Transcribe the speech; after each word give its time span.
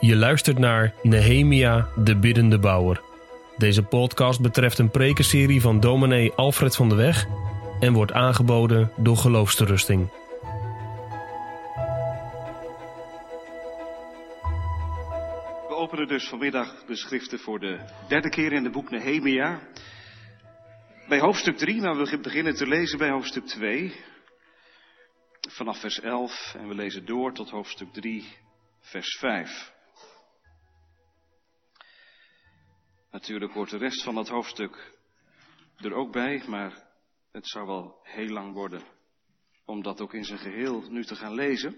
Je 0.00 0.16
luistert 0.16 0.58
naar 0.58 0.94
Nehemia, 1.02 1.88
de 1.96 2.18
biddende 2.18 2.58
bouwer. 2.58 3.00
Deze 3.56 3.82
podcast 3.82 4.40
betreft 4.40 4.78
een 4.78 4.90
prekenserie 4.90 5.60
van 5.60 5.80
dominee 5.80 6.32
Alfred 6.32 6.76
van 6.76 6.88
de 6.88 6.94
Weg 6.94 7.26
en 7.80 7.92
wordt 7.92 8.12
aangeboden 8.12 8.92
door 8.96 9.16
Geloofsterusting. 9.16 10.10
We 15.68 15.74
openen 15.76 16.08
dus 16.08 16.28
vanmiddag 16.28 16.84
de 16.86 16.96
schriften 16.96 17.38
voor 17.38 17.60
de 17.60 17.78
derde 18.08 18.28
keer 18.28 18.52
in 18.52 18.64
het 18.64 18.72
boek 18.72 18.90
Nehemia. 18.90 19.60
Bij 21.08 21.18
hoofdstuk 21.18 21.56
3, 21.56 21.80
maar 21.80 21.96
we 21.96 22.18
beginnen 22.22 22.54
te 22.54 22.66
lezen 22.66 22.98
bij 22.98 23.10
hoofdstuk 23.10 23.46
2. 23.46 23.94
Vanaf 25.48 25.80
vers 25.80 26.00
11 26.00 26.54
en 26.58 26.68
we 26.68 26.74
lezen 26.74 27.06
door 27.06 27.32
tot 27.32 27.50
hoofdstuk 27.50 27.92
3, 27.92 28.28
vers 28.80 29.16
5. 29.18 29.78
Natuurlijk 33.10 33.52
hoort 33.52 33.70
de 33.70 33.78
rest 33.78 34.02
van 34.02 34.14
dat 34.14 34.28
hoofdstuk 34.28 34.98
er 35.76 35.92
ook 35.92 36.12
bij, 36.12 36.42
maar 36.46 36.88
het 37.32 37.48
zou 37.48 37.66
wel 37.66 38.00
heel 38.02 38.28
lang 38.28 38.52
worden 38.52 38.82
om 39.64 39.82
dat 39.82 40.00
ook 40.00 40.14
in 40.14 40.24
zijn 40.24 40.38
geheel 40.38 40.90
nu 40.90 41.04
te 41.04 41.16
gaan 41.16 41.34
lezen. 41.34 41.76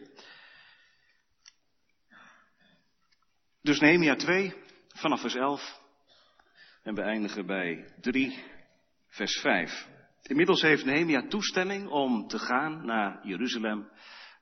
Dus 3.63 3.79
Nehemia 3.81 4.15
2, 4.15 4.55
vanaf 4.89 5.21
vers 5.21 5.35
11. 5.35 5.81
En 6.83 6.95
we 6.95 7.03
eindigen 7.03 7.47
bij 7.47 7.95
3, 8.01 8.45
vers 9.09 9.41
5. 9.41 9.89
Inmiddels 10.23 10.63
heeft 10.63 10.85
Nehemia 10.85 11.27
toestemming 11.29 11.89
om 11.89 12.27
te 12.29 12.39
gaan 12.39 12.87
naar 12.87 13.27
Jeruzalem. 13.27 13.91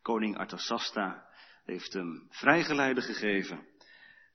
Koning 0.02 0.36
Artasasta 0.36 1.26
heeft 1.64 1.92
hem 1.92 2.26
vrijgeleide 2.30 3.00
gegeven. 3.00 3.66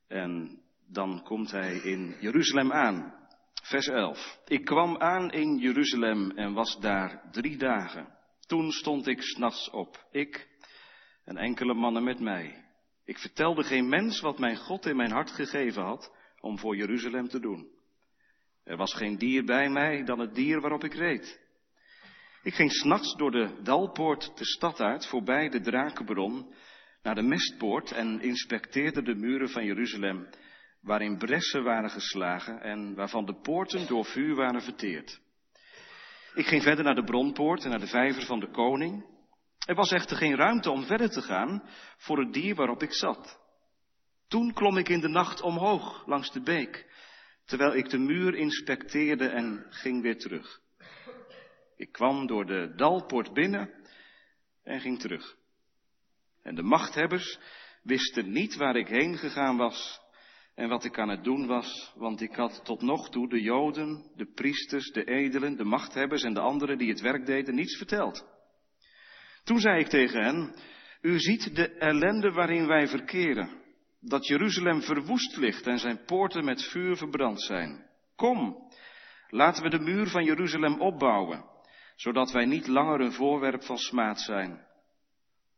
En 0.08 0.62
dan 0.88 1.24
komt 1.24 1.52
hij 1.52 1.76
in 1.76 2.16
Jeruzalem 2.20 2.72
aan. 2.72 3.14
Vers 3.64 3.88
11. 3.88 4.40
Ik 4.46 4.66
kwam 4.66 4.98
aan 4.98 5.32
in 5.32 5.58
Jeruzalem 5.58 6.32
en 6.32 6.54
was 6.54 6.80
daar 6.80 7.30
drie 7.32 7.58
dagen. 7.58 8.08
Toen 8.48 8.72
stond 8.72 9.08
ik 9.08 9.22
s'nachts 9.22 9.70
op, 9.70 10.06
ik 10.12 10.48
en 11.24 11.38
enkele 11.38 11.74
mannen 11.74 12.04
met 12.04 12.20
mij. 12.20 12.66
Ik 13.06 13.18
vertelde 13.18 13.64
geen 13.64 13.90
mens 13.90 14.22
wat 14.22 14.40
mijn 14.40 14.58
God 14.58 14.86
in 14.86 14.96
mijn 14.96 15.12
hart 15.12 15.32
gegeven 15.32 15.84
had 15.84 16.16
om 16.40 16.60
voor 16.60 16.76
Jeruzalem 16.76 17.28
te 17.28 17.40
doen. 17.40 17.68
Er 18.64 18.78
was 18.78 18.94
geen 18.94 19.18
dier 19.18 19.46
bij 19.46 19.70
mij 19.70 20.04
dan 20.04 20.20
het 20.20 20.36
dier 20.36 20.62
waarop 20.62 20.84
ik 20.84 20.94
reed. 20.94 21.44
Ik 22.44 22.54
ging 22.54 22.72
s'nachts 22.72 23.16
door 23.16 23.32
de 23.32 23.60
dalpoort 23.64 24.38
de 24.38 24.46
stad 24.46 24.80
uit, 24.80 25.08
voorbij 25.08 25.50
de 25.50 25.62
drakenbron, 25.62 26.54
naar 27.04 27.16
de 27.16 27.22
mestpoort 27.22 27.92
en 27.92 28.22
inspecteerde 28.22 29.02
de 29.02 29.16
muren 29.16 29.50
van 29.50 29.66
Jeruzalem, 29.66 30.28
waarin 30.86 31.18
bressen 31.18 31.64
waren 31.64 31.90
geslagen 31.90 32.62
en 32.62 32.96
waarvan 32.96 33.26
de 33.26 33.40
poorten 33.42 33.88
door 33.88 34.06
vuur 34.06 34.36
waren 34.36 34.62
verteerd. 34.62 35.22
Ik 36.34 36.46
ging 36.46 36.64
verder 36.64 36.84
naar 36.84 36.96
de 36.96 37.04
bronpoort 37.04 37.64
en 37.64 37.70
naar 37.70 37.80
de 37.80 37.88
vijver 37.88 38.26
van 38.26 38.40
de 38.40 38.50
koning. 38.50 39.06
Er 39.66 39.76
was 39.76 39.92
echter 39.92 40.18
geen 40.18 40.36
ruimte 40.36 40.72
om 40.72 40.84
verder 40.84 41.10
te 41.10 41.22
gaan 41.22 41.64
voor 41.98 42.20
het 42.20 42.34
dier 42.34 42.56
waarop 42.56 42.84
ik 42.84 42.94
zat. 42.94 43.40
Toen 44.28 44.54
klom 44.54 44.78
ik 44.78 44.90
in 44.90 45.00
de 45.00 45.08
nacht 45.08 45.42
omhoog 45.42 46.06
langs 46.06 46.32
de 46.32 46.42
beek, 46.42 46.94
terwijl 47.46 47.76
ik 47.76 47.90
de 47.90 47.98
muur 47.98 48.36
inspecteerde 48.36 49.28
en 49.28 49.66
ging 49.70 50.02
weer 50.02 50.18
terug. 50.18 50.62
Ik 51.78 51.92
kwam 51.92 52.28
door 52.28 52.46
de 52.46 52.74
dalpoort 52.76 53.34
binnen 53.34 53.74
en 54.64 54.80
ging 54.80 55.00
terug. 55.00 55.36
En 56.42 56.56
de 56.56 56.64
machthebbers 56.64 57.40
wisten 57.84 58.32
niet 58.32 58.56
waar 58.56 58.76
ik 58.76 58.88
heen 58.88 59.18
gegaan 59.18 59.58
was 59.58 60.04
en 60.56 60.70
wat 60.70 60.84
ik 60.84 61.00
aan 61.00 61.10
het 61.10 61.24
doen 61.24 61.48
was, 61.48 61.94
want 61.96 62.22
ik 62.22 62.36
had 62.36 62.62
tot 62.64 62.82
nog 62.82 63.10
toe 63.10 63.30
de 63.30 63.42
Joden, 63.42 64.12
de 64.16 64.26
priesters, 64.26 64.92
de 64.92 65.04
edelen, 65.04 65.58
de 65.58 65.64
machthebbers 65.64 66.24
en 66.24 66.34
de 66.34 66.40
anderen 66.40 66.78
die 66.78 66.90
het 66.90 67.02
werk 67.02 67.26
deden 67.26 67.56
niets 67.56 67.78
verteld. 67.78 68.26
Toen 69.44 69.60
zei 69.60 69.80
ik 69.80 69.88
tegen 69.88 70.24
hen, 70.24 70.56
u 71.02 71.20
ziet 71.20 71.56
de 71.56 71.70
ellende 71.78 72.32
waarin 72.32 72.68
wij 72.68 72.88
verkeren, 72.88 73.50
dat 74.00 74.28
Jeruzalem 74.28 74.82
verwoest 74.82 75.38
ligt 75.38 75.68
en 75.68 75.78
zijn 75.78 76.06
poorten 76.06 76.46
met 76.46 76.64
vuur 76.64 76.98
verbrand 76.98 77.42
zijn. 77.42 77.86
Kom, 78.16 78.70
laten 79.30 79.64
we 79.64 79.70
de 79.70 79.80
muur 79.80 80.08
van 80.08 80.24
Jeruzalem 80.24 80.82
opbouwen, 80.82 81.46
zodat 81.96 82.32
wij 82.32 82.46
niet 82.46 82.68
langer 82.68 83.02
een 83.02 83.14
voorwerp 83.14 83.64
van 83.64 83.78
smaad 83.78 84.20
zijn. 84.20 84.66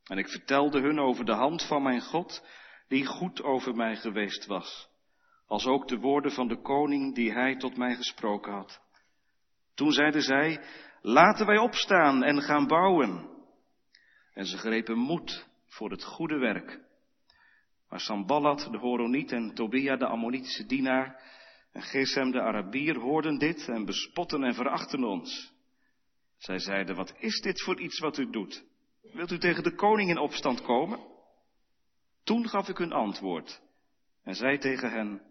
En 0.03 0.17
ik 0.17 0.29
vertelde 0.29 0.81
hun 0.81 0.99
over 0.99 1.25
de 1.25 1.33
hand 1.33 1.67
van 1.67 1.83
mijn 1.83 2.01
God, 2.01 2.43
die 2.87 3.05
goed 3.05 3.43
over 3.43 3.75
mij 3.75 3.95
geweest 3.95 4.45
was, 4.45 4.89
als 5.47 5.65
ook 5.65 5.87
de 5.87 5.97
woorden 5.97 6.31
van 6.31 6.47
de 6.47 6.61
koning 6.61 7.15
die 7.15 7.31
hij 7.31 7.55
tot 7.55 7.77
mij 7.77 7.95
gesproken 7.95 8.53
had. 8.53 8.81
Toen 9.75 9.91
zeiden 9.91 10.21
zij, 10.21 10.63
laten 11.01 11.45
wij 11.45 11.57
opstaan 11.57 12.23
en 12.23 12.41
gaan 12.41 12.67
bouwen. 12.67 13.29
En 14.33 14.45
ze 14.45 14.57
grepen 14.57 14.97
moed 14.97 15.47
voor 15.65 15.91
het 15.91 16.03
goede 16.03 16.37
werk. 16.37 16.79
Maar 17.89 17.99
Samballat, 17.99 18.67
de 18.71 18.77
Horoniet 18.77 19.31
en 19.31 19.53
Tobia, 19.53 19.95
de 19.95 20.07
Ammonitische 20.07 20.65
dienaar, 20.65 21.21
en 21.71 21.81
Gesem, 21.81 22.31
de 22.31 22.41
Arabier, 22.41 22.99
hoorden 22.99 23.37
dit 23.37 23.67
en 23.67 23.85
bespotten 23.85 24.43
en 24.43 24.53
verachten 24.53 25.03
ons. 25.03 25.53
Zij 26.37 26.59
zeiden, 26.59 26.95
wat 26.95 27.13
is 27.19 27.39
dit 27.41 27.63
voor 27.63 27.79
iets 27.79 27.99
wat 27.99 28.17
u 28.17 28.29
doet? 28.29 28.63
Wilt 29.01 29.31
u 29.31 29.37
tegen 29.37 29.63
de 29.63 29.75
koning 29.75 30.09
in 30.09 30.17
opstand 30.17 30.61
komen? 30.61 30.99
Toen 32.27 32.49
gaf 32.49 32.67
ik 32.67 32.77
hun 32.77 32.91
antwoord 32.91 33.61
en 34.23 34.35
zei 34.35 34.57
tegen 34.57 34.91
hen, 34.91 35.21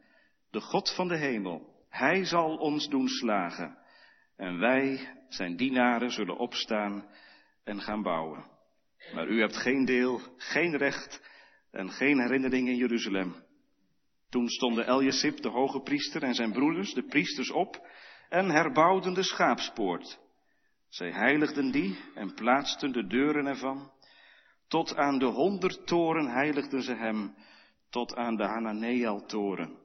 de 0.50 0.60
God 0.60 0.94
van 0.94 1.08
de 1.08 1.16
hemel, 1.16 1.84
Hij 1.88 2.24
zal 2.24 2.56
ons 2.56 2.88
doen 2.88 3.08
slagen 3.08 3.78
en 4.36 4.58
wij, 4.58 5.14
zijn 5.28 5.56
dienaren, 5.56 6.10
zullen 6.10 6.36
opstaan 6.36 7.08
en 7.64 7.80
gaan 7.80 8.02
bouwen. 8.02 8.46
Maar 9.14 9.28
u 9.28 9.40
hebt 9.40 9.56
geen 9.56 9.84
deel, 9.84 10.20
geen 10.36 10.76
recht 10.76 11.22
en 11.70 11.90
geen 11.90 12.20
herinnering 12.20 12.68
in 12.68 12.76
Jeruzalem. 12.76 13.34
Toen 14.28 14.48
stonden 14.48 14.86
Eljesip, 14.86 15.36
de 15.36 15.48
hoge 15.48 15.80
priester, 15.80 16.22
en 16.22 16.34
zijn 16.34 16.52
broeders, 16.52 16.94
de 16.94 17.06
priesters, 17.06 17.50
op 17.50 17.88
en 18.28 18.50
herbouwden 18.50 19.14
de 19.14 19.22
schaapspoort. 19.22 20.18
Zij 20.88 21.10
heiligden 21.10 21.70
die 21.70 21.98
en 22.14 22.34
plaatsten 22.34 22.92
de 22.92 23.06
deuren 23.06 23.46
ervan. 23.46 23.90
Tot 24.69 24.97
aan 24.97 25.19
de 25.19 25.25
honderd 25.25 25.87
toren 25.87 26.27
heiligden 26.27 26.82
ze 26.82 26.94
hem, 26.94 27.34
tot 27.91 28.15
aan 28.15 28.37
de 28.37 28.44
Hananeel-toren. 28.44 29.78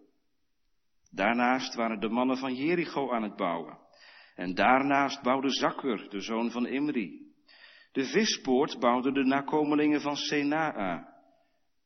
Daarnaast 1.12 1.76
waren 1.76 2.00
de 2.00 2.10
mannen 2.10 2.38
van 2.38 2.56
Jericho 2.56 3.12
aan 3.12 3.24
het 3.24 3.36
bouwen. 3.36 3.78
En 4.36 4.56
daarnaast 4.56 5.22
bouwde 5.22 5.50
Zakur, 5.50 6.10
de 6.10 6.20
zoon 6.20 6.52
van 6.52 6.68
Imri. 6.68 7.34
De 7.92 8.06
vispoort 8.06 8.80
bouwden 8.80 9.14
de 9.14 9.24
nakomelingen 9.24 10.02
van 10.02 10.16
Senaa. 10.16 11.14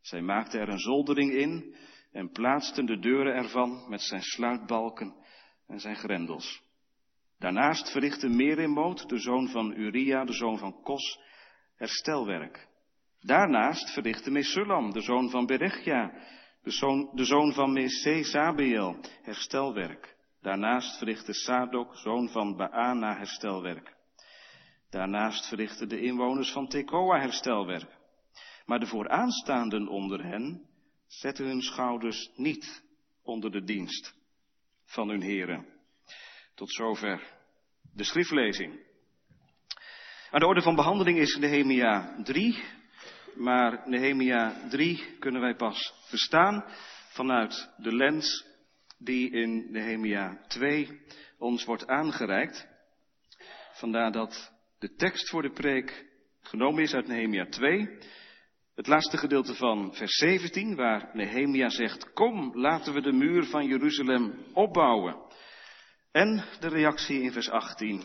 Zij 0.01 0.21
maakten 0.21 0.59
er 0.59 0.69
een 0.69 0.79
zoldering 0.79 1.31
in 1.31 1.75
en 2.11 2.31
plaatsten 2.31 2.85
de 2.85 2.99
deuren 2.99 3.33
ervan 3.33 3.89
met 3.89 4.01
zijn 4.01 4.21
sluitbalken 4.21 5.15
en 5.67 5.79
zijn 5.79 5.95
grendels. 5.95 6.63
Daarnaast 7.39 7.91
verrichtte 7.91 8.27
Meremoot, 8.27 9.09
de 9.09 9.19
zoon 9.19 9.47
van 9.47 9.71
Uria, 9.71 10.25
de 10.25 10.33
zoon 10.33 10.57
van 10.57 10.81
Kos, 10.81 11.19
herstelwerk. 11.75 12.67
Daarnaast 13.25 13.93
verrichtte 13.93 14.31
Mesullam, 14.31 14.91
de 14.91 15.01
zoon 15.01 15.29
van 15.29 15.45
Berechia, 15.45 16.11
de 16.63 16.71
zoon, 16.71 17.09
de 17.13 17.25
zoon 17.25 17.53
van 17.53 17.73
Mesezabeel, 17.73 18.97
herstelwerk. 19.21 20.15
Daarnaast 20.41 20.97
verrichtte 20.97 21.33
Sadok, 21.33 21.95
zoon 21.95 22.29
van 22.29 22.55
Baana, 22.55 23.17
herstelwerk. 23.17 23.95
Daarnaast 24.89 25.47
verrichtten 25.47 25.89
de 25.89 26.01
inwoners 26.01 26.51
van 26.51 26.67
Tekoa 26.67 27.19
herstelwerk. 27.19 27.97
Maar 28.65 28.79
de 28.79 28.87
vooraanstaanden 28.87 29.87
onder 29.87 30.23
hen 30.23 30.69
zetten 31.07 31.45
hun 31.45 31.61
schouders 31.61 32.31
niet 32.35 32.83
onder 33.23 33.51
de 33.51 33.63
dienst 33.63 34.15
van 34.83 35.09
hun 35.09 35.21
heren. 35.21 35.65
Tot 36.55 36.71
zover 36.71 37.33
de 37.93 38.03
schriftlezing. 38.03 38.79
Aan 40.29 40.39
de 40.39 40.47
orde 40.47 40.61
van 40.61 40.75
behandeling 40.75 41.17
is 41.17 41.37
Nehemia 41.37 42.15
3, 42.23 42.83
maar 43.35 43.81
Nehemia 43.85 44.67
3 44.69 45.17
kunnen 45.19 45.41
wij 45.41 45.55
pas 45.55 45.93
verstaan 46.07 46.65
vanuit 47.09 47.69
de 47.77 47.95
lens 47.95 48.45
die 48.97 49.31
in 49.31 49.71
Nehemia 49.71 50.37
2 50.47 51.01
ons 51.37 51.65
wordt 51.65 51.87
aangereikt. 51.87 52.67
Vandaar 53.73 54.11
dat 54.11 54.51
de 54.79 54.95
tekst 54.95 55.29
voor 55.29 55.41
de 55.41 55.51
preek 55.51 56.05
genomen 56.41 56.83
is 56.83 56.93
uit 56.93 57.07
Nehemia 57.07 57.45
2, 57.45 57.89
het 58.75 58.87
laatste 58.87 59.17
gedeelte 59.17 59.55
van 59.55 59.93
vers 59.93 60.15
17, 60.15 60.75
waar 60.75 61.09
Nehemia 61.13 61.69
zegt, 61.69 62.13
kom, 62.13 62.51
laten 62.59 62.93
we 62.93 63.01
de 63.01 63.11
muur 63.11 63.43
van 63.43 63.67
Jeruzalem 63.67 64.45
opbouwen. 64.53 65.15
En 66.11 66.43
de 66.59 66.67
reactie 66.67 67.21
in 67.21 67.31
vers 67.31 67.49
18 67.49 68.01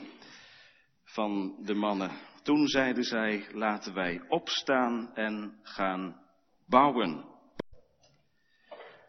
van 1.04 1.56
de 1.64 1.74
mannen. 1.74 2.10
Toen 2.42 2.66
zeiden 2.66 3.04
zij, 3.04 3.46
laten 3.52 3.94
wij 3.94 4.22
opstaan 4.28 5.14
en 5.14 5.58
gaan 5.62 6.20
bouwen. 6.66 7.24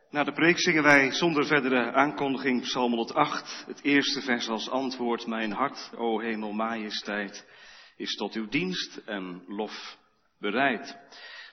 Na 0.09 0.23
de 0.23 0.31
preek 0.31 0.59
zingen 0.59 0.83
wij 0.83 1.11
zonder 1.11 1.45
verdere 1.45 1.91
aankondiging 1.91 2.61
Psalm 2.61 2.91
108, 2.91 3.63
het 3.67 3.83
eerste 3.83 4.21
vers 4.21 4.47
als 4.49 4.69
antwoord. 4.69 5.27
Mijn 5.27 5.51
hart, 5.51 5.91
o 5.95 6.19
hemel 6.19 6.51
majesteit, 6.51 7.47
is 7.95 8.15
tot 8.15 8.33
uw 8.33 8.47
dienst 8.47 8.97
en 8.97 9.43
lof 9.47 9.97
bereid. 10.39 10.97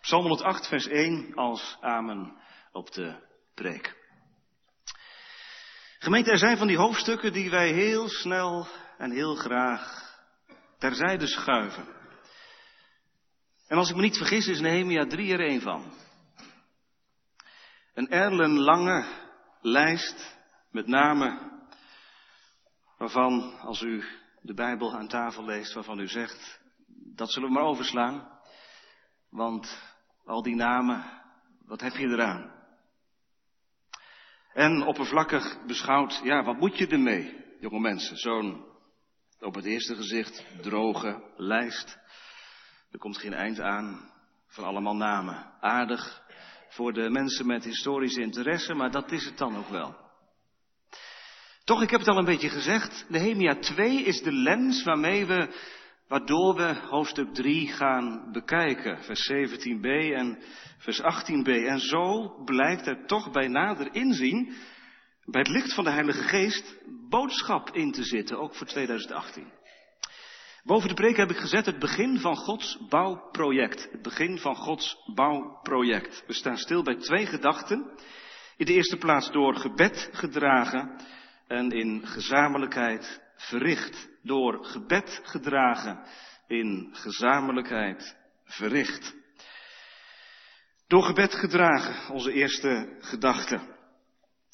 Psalm 0.01 0.23
108, 0.23 0.69
vers 0.69 0.87
1 0.87 1.35
als 1.35 1.77
amen 1.81 2.37
op 2.73 2.93
de 2.93 3.15
preek. 3.55 3.97
Gemeente, 5.99 6.31
er 6.31 6.39
zijn 6.39 6.57
van 6.59 6.67
die 6.67 6.79
hoofdstukken 6.79 7.33
die 7.33 7.51
wij 7.51 7.73
heel 7.73 8.09
snel 8.09 8.67
en 8.99 9.11
heel 9.11 9.35
graag 9.35 10.08
terzijde 10.79 11.27
schuiven. 11.27 11.87
En 13.67 13.77
als 13.77 13.91
ik 13.91 13.97
me 13.97 14.03
niet 14.03 14.17
vergis 14.17 14.47
is 14.47 14.61
Nehemia 14.61 15.07
3 15.07 15.33
er 15.33 15.41
één 15.41 15.61
van. 15.61 15.93
Een 17.95 18.09
erlenlange 18.09 19.05
lijst 19.61 20.39
met 20.71 20.87
namen 20.87 21.59
waarvan, 22.99 23.59
als 23.61 23.83
u 23.83 24.05
de 24.41 24.55
Bijbel 24.55 24.95
aan 24.95 25.09
tafel 25.09 25.45
leest, 25.45 25.73
waarvan 25.73 25.99
u 25.99 26.09
zegt, 26.09 26.61
dat 27.15 27.33
zullen 27.33 27.49
we 27.49 27.55
maar 27.55 27.65
overslaan. 27.65 28.29
Want 29.31 29.83
al 30.25 30.43
die 30.43 30.55
namen, 30.55 31.05
wat 31.67 31.81
heb 31.81 31.93
je 31.93 32.07
eraan? 32.07 32.57
En 34.53 34.83
oppervlakkig 34.83 35.67
beschouwd, 35.67 36.21
ja, 36.23 36.45
wat 36.45 36.57
moet 36.57 36.79
je 36.79 36.87
ermee, 36.87 37.45
jonge 37.61 37.81
mensen? 37.81 38.17
Zo'n, 38.17 38.65
op 39.40 39.55
het 39.55 39.64
eerste 39.64 39.94
gezicht, 39.94 40.44
droge 40.62 41.23
lijst. 41.37 41.99
Er 42.90 42.99
komt 42.99 43.19
geen 43.19 43.35
eind 43.35 43.61
aan 43.61 44.11
van 44.46 44.64
allemaal 44.64 44.96
namen. 44.96 45.52
Aardig 45.61 46.23
voor 46.69 46.93
de 46.93 47.11
mensen 47.11 47.46
met 47.46 47.64
historische 47.64 48.20
interesse, 48.20 48.75
maar 48.75 48.90
dat 48.90 49.12
is 49.12 49.25
het 49.25 49.38
dan 49.38 49.56
ook 49.56 49.69
wel. 49.69 49.96
Toch, 51.64 51.82
ik 51.82 51.90
heb 51.90 52.00
het 52.00 52.08
al 52.08 52.19
een 52.19 52.25
beetje 52.25 52.49
gezegd, 52.49 53.05
Nehemia 53.08 53.55
2 53.55 54.02
is 54.02 54.23
de 54.23 54.32
lens 54.32 54.82
waarmee 54.82 55.26
we, 55.26 55.49
waardoor 56.08 56.56
we 56.56 56.75
hoofdstuk 56.75 57.35
3 57.35 57.69
gaan 57.69 58.32
bekijken, 58.32 59.02
vers 59.02 59.32
17b 59.32 60.14
en 60.14 60.38
vers 60.79 61.00
18b. 61.00 61.49
En 61.67 61.81
zo 61.81 62.35
blijkt 62.44 62.87
er 62.87 63.06
toch 63.06 63.31
bij 63.31 63.49
nader 63.49 63.94
inzien, 63.94 64.55
bij 65.31 65.41
het 65.41 65.51
licht 65.51 65.75
van 65.75 65.85
de 65.85 65.91
Heilige 65.91 66.23
Geest, 66.23 66.77
boodschap 67.09 67.71
in 67.71 67.93
te 67.93 68.03
zitten, 68.03 68.39
ook 68.39 68.55
voor 68.55 68.67
2018. 68.67 69.53
Boven 70.63 70.89
de 70.89 70.95
preek 70.95 71.17
heb 71.17 71.31
ik 71.31 71.37
gezet 71.37 71.67
het 71.67 71.79
begin 71.79 72.19
van 72.19 72.37
Gods 72.37 72.79
bouwproject. 72.89 73.89
Het 73.91 74.03
begin 74.03 74.39
van 74.39 74.57
Gods 74.57 74.97
bouwproject. 75.15 76.25
We 76.27 76.33
staan 76.33 76.57
stil 76.57 76.83
bij 76.83 76.97
twee 76.97 77.27
gedachten. 77.27 77.91
In 78.57 78.67
de 78.67 78.73
eerste 78.73 78.97
plaats 78.97 79.31
door 79.31 79.55
gebed 79.55 80.11
gedragen 80.13 81.01
en 81.47 81.71
in 81.71 82.07
gezamenlijkheid 82.07 83.21
verricht. 83.37 84.09
Door 84.23 84.65
gebed 84.65 85.21
gedragen, 85.23 86.05
in 86.47 86.89
gezamenlijkheid 86.93 88.17
verricht. 88.45 89.15
Door 90.87 91.03
gebed 91.03 91.35
gedragen, 91.35 92.15
onze 92.15 92.33
eerste 92.33 92.97
gedachte. 93.01 93.77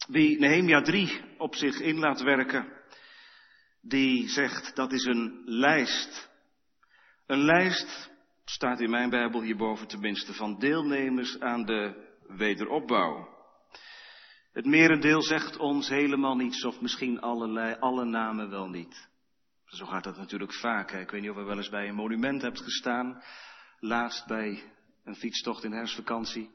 Wie 0.09 0.39
Nehemia 0.39 0.81
3 0.81 1.21
op 1.39 1.55
zich 1.55 1.81
in 1.81 1.99
laat 1.99 2.21
werken, 2.21 2.73
die 3.81 4.29
zegt 4.29 4.77
dat 4.77 4.93
is 4.93 5.05
een 5.05 5.43
lijst. 5.45 6.31
Een 7.27 7.45
lijst, 7.45 8.11
staat 8.45 8.81
in 8.81 8.91
mijn 8.91 9.11
Bijbel 9.11 9.43
hierboven 9.43 9.87
tenminste, 9.87 10.35
van 10.35 10.59
deelnemers 10.59 11.41
aan 11.41 11.65
de 11.65 12.13
wederopbouw. 12.27 13.29
Het 14.53 14.65
merendeel 14.65 15.23
zegt 15.23 15.57
ons 15.57 15.89
helemaal 15.89 16.37
niets, 16.37 16.65
of 16.65 16.81
misschien 16.81 17.21
allerlei, 17.21 17.77
alle 17.81 18.05
namen 18.05 18.51
wel 18.51 18.69
niet. 18.69 19.09
Zo 19.67 19.87
gaat 19.87 20.05
dat 20.05 20.17
natuurlijk 20.17 20.53
vaak. 20.53 20.91
Ik 20.91 21.11
weet 21.11 21.21
niet 21.21 21.31
of 21.31 21.37
je 21.37 21.43
wel 21.43 21.57
eens 21.57 21.69
bij 21.69 21.89
een 21.89 21.95
monument 21.95 22.43
hebt 22.43 22.61
gestaan. 22.61 23.23
Laatst 23.79 24.27
bij 24.27 24.73
een 25.05 25.17
fietstocht 25.17 25.65
in 25.65 25.73
herfstvakantie. 25.73 26.51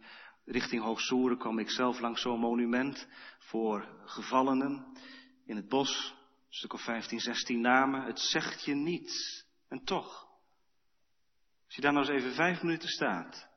Richting 0.51 0.81
Hoogsoeren 0.81 1.38
kwam 1.38 1.60
ik 1.60 1.69
zelf 1.69 2.00
langs 2.00 2.22
zo'n 2.22 2.40
monument 2.40 3.07
voor 3.40 4.01
gevallenen 4.06 4.98
in 5.46 5.56
het 5.56 5.69
bos. 5.69 6.13
Een 6.48 6.56
stuk 6.56 6.74
of 6.74 6.84
15, 6.84 7.19
16 7.19 7.62
namen. 7.62 8.04
Het 8.04 8.19
zegt 8.19 8.66
je 8.66 8.74
niets. 8.74 9.46
En 9.68 9.84
toch. 9.84 10.28
Als 11.66 11.75
je 11.75 11.81
daar 11.81 11.94
nou 11.94 12.06
eens 12.06 12.22
even 12.22 12.34
vijf 12.34 12.62
minuten 12.62 12.90
staat. 12.90 13.50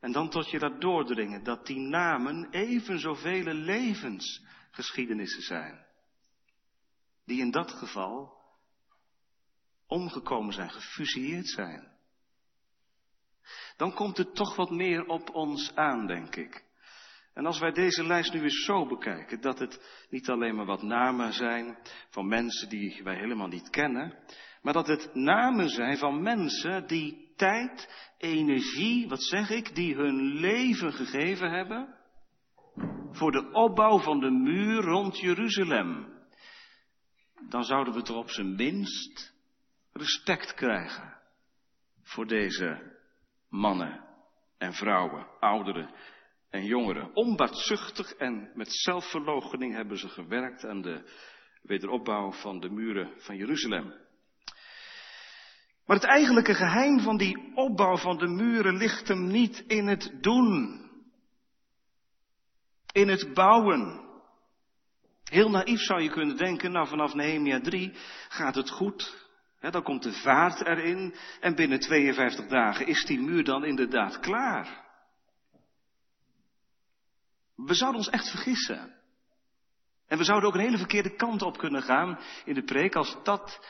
En 0.00 0.12
dan 0.12 0.30
tot 0.30 0.50
je 0.50 0.58
dat 0.58 0.80
doordringen 0.80 1.44
dat 1.44 1.66
die 1.66 1.78
namen 1.78 2.50
even 2.50 2.98
zoveel 2.98 3.44
levensgeschiedenissen 3.44 5.42
zijn. 5.42 5.86
Die 7.24 7.40
in 7.40 7.50
dat 7.50 7.70
geval 7.70 8.40
omgekomen 9.86 10.52
zijn, 10.52 10.70
gefusilleerd 10.70 11.48
zijn. 11.48 11.92
Dan 13.76 13.94
komt 13.94 14.16
het 14.16 14.34
toch 14.34 14.56
wat 14.56 14.70
meer 14.70 15.06
op 15.06 15.34
ons 15.34 15.74
aan, 15.74 16.06
denk 16.06 16.36
ik. 16.36 16.64
En 17.34 17.46
als 17.46 17.58
wij 17.58 17.72
deze 17.72 18.06
lijst 18.06 18.32
nu 18.32 18.42
eens 18.42 18.64
zo 18.64 18.86
bekijken, 18.86 19.40
dat 19.40 19.58
het 19.58 20.06
niet 20.10 20.28
alleen 20.28 20.54
maar 20.54 20.66
wat 20.66 20.82
namen 20.82 21.32
zijn 21.32 21.78
van 22.10 22.28
mensen 22.28 22.68
die 22.68 23.00
wij 23.02 23.16
helemaal 23.16 23.48
niet 23.48 23.70
kennen, 23.70 24.18
maar 24.62 24.72
dat 24.72 24.86
het 24.86 25.14
namen 25.14 25.68
zijn 25.68 25.98
van 25.98 26.22
mensen 26.22 26.86
die 26.86 27.32
tijd, 27.36 27.88
energie, 28.18 29.08
wat 29.08 29.22
zeg 29.22 29.50
ik, 29.50 29.74
die 29.74 29.94
hun 29.94 30.22
leven 30.22 30.92
gegeven 30.92 31.50
hebben 31.50 31.94
voor 33.10 33.32
de 33.32 33.50
opbouw 33.52 33.98
van 33.98 34.20
de 34.20 34.30
muur 34.30 34.82
rond 34.82 35.18
Jeruzalem. 35.18 36.20
Dan 37.48 37.64
zouden 37.64 37.94
we 37.94 38.02
toch 38.02 38.16
op 38.16 38.30
zijn 38.30 38.54
minst 38.54 39.34
respect 39.92 40.54
krijgen 40.54 41.16
voor 42.02 42.26
deze 42.26 42.91
mannen 43.52 44.04
en 44.58 44.72
vrouwen, 44.72 45.26
ouderen 45.40 45.90
en 46.50 46.64
jongeren. 46.64 47.14
Onbaatzuchtig 47.14 48.12
en 48.12 48.50
met 48.54 48.72
zelfverloochening 48.72 49.74
hebben 49.74 49.98
ze 49.98 50.08
gewerkt 50.08 50.64
aan 50.64 50.82
de 50.82 51.10
wederopbouw 51.62 52.32
van 52.32 52.60
de 52.60 52.70
muren 52.70 53.12
van 53.16 53.36
Jeruzalem. 53.36 53.94
Maar 55.86 55.96
het 55.96 56.06
eigenlijke 56.06 56.54
geheim 56.54 57.00
van 57.00 57.16
die 57.16 57.52
opbouw 57.54 57.96
van 57.96 58.18
de 58.18 58.28
muren 58.28 58.76
ligt 58.76 59.08
hem 59.08 59.26
niet 59.26 59.64
in 59.66 59.86
het 59.86 60.16
doen. 60.20 60.80
In 62.92 63.08
het 63.08 63.34
bouwen. 63.34 64.00
Heel 65.24 65.50
naïef 65.50 65.80
zou 65.80 66.02
je 66.02 66.10
kunnen 66.10 66.36
denken, 66.36 66.72
nou 66.72 66.88
vanaf 66.88 67.14
Nehemia 67.14 67.60
3 67.60 67.92
gaat 68.28 68.54
het 68.54 68.70
goed. 68.70 69.21
Dan 69.70 69.82
komt 69.82 70.02
de 70.02 70.12
vaart 70.12 70.60
erin 70.66 71.14
en 71.40 71.54
binnen 71.54 71.80
52 71.80 72.46
dagen 72.46 72.86
is 72.86 73.04
die 73.04 73.20
muur 73.20 73.44
dan 73.44 73.64
inderdaad 73.64 74.20
klaar. 74.20 74.90
We 77.54 77.74
zouden 77.74 78.00
ons 78.00 78.10
echt 78.10 78.30
vergissen. 78.30 79.00
En 80.06 80.18
we 80.18 80.24
zouden 80.24 80.48
ook 80.48 80.54
een 80.54 80.60
hele 80.60 80.78
verkeerde 80.78 81.16
kant 81.16 81.42
op 81.42 81.58
kunnen 81.58 81.82
gaan 81.82 82.18
in 82.44 82.54
de 82.54 82.64
preek 82.64 82.94
als 82.94 83.16
dat 83.22 83.66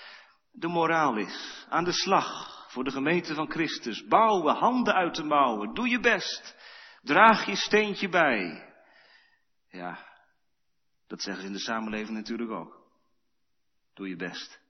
de 0.53 0.69
moraal 0.69 1.17
is. 1.17 1.67
Aan 1.69 1.85
de 1.85 1.93
slag 1.93 2.61
voor 2.71 2.85
de 2.85 2.91
gemeente 2.91 3.35
van 3.35 3.51
Christus. 3.51 4.07
Bouwen, 4.07 4.55
handen 4.55 4.95
uit 4.95 5.15
de 5.15 5.25
mouwen. 5.25 5.75
Doe 5.75 5.89
je 5.89 6.01
best. 6.01 6.57
Draag 7.03 7.47
je 7.47 7.57
steentje 7.57 8.09
bij. 8.09 8.71
Ja, 9.69 10.07
dat 11.07 11.23
zeggen 11.23 11.43
ze 11.43 11.49
in 11.49 11.55
de 11.55 11.63
samenleving 11.63 12.17
natuurlijk 12.17 12.51
ook. 12.51 12.87
Doe 13.95 14.09
je 14.09 14.17
best. 14.17 14.62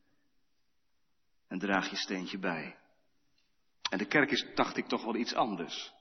En 1.53 1.59
draag 1.59 1.91
je 1.91 1.97
steentje 1.97 2.39
bij. 2.39 2.77
En 3.91 3.99
de 3.99 4.07
kerk 4.07 4.31
is, 4.31 4.47
dacht 4.55 4.77
ik, 4.77 4.87
toch 4.87 5.05
wel 5.05 5.17
iets 5.17 5.35
anders 5.35 5.93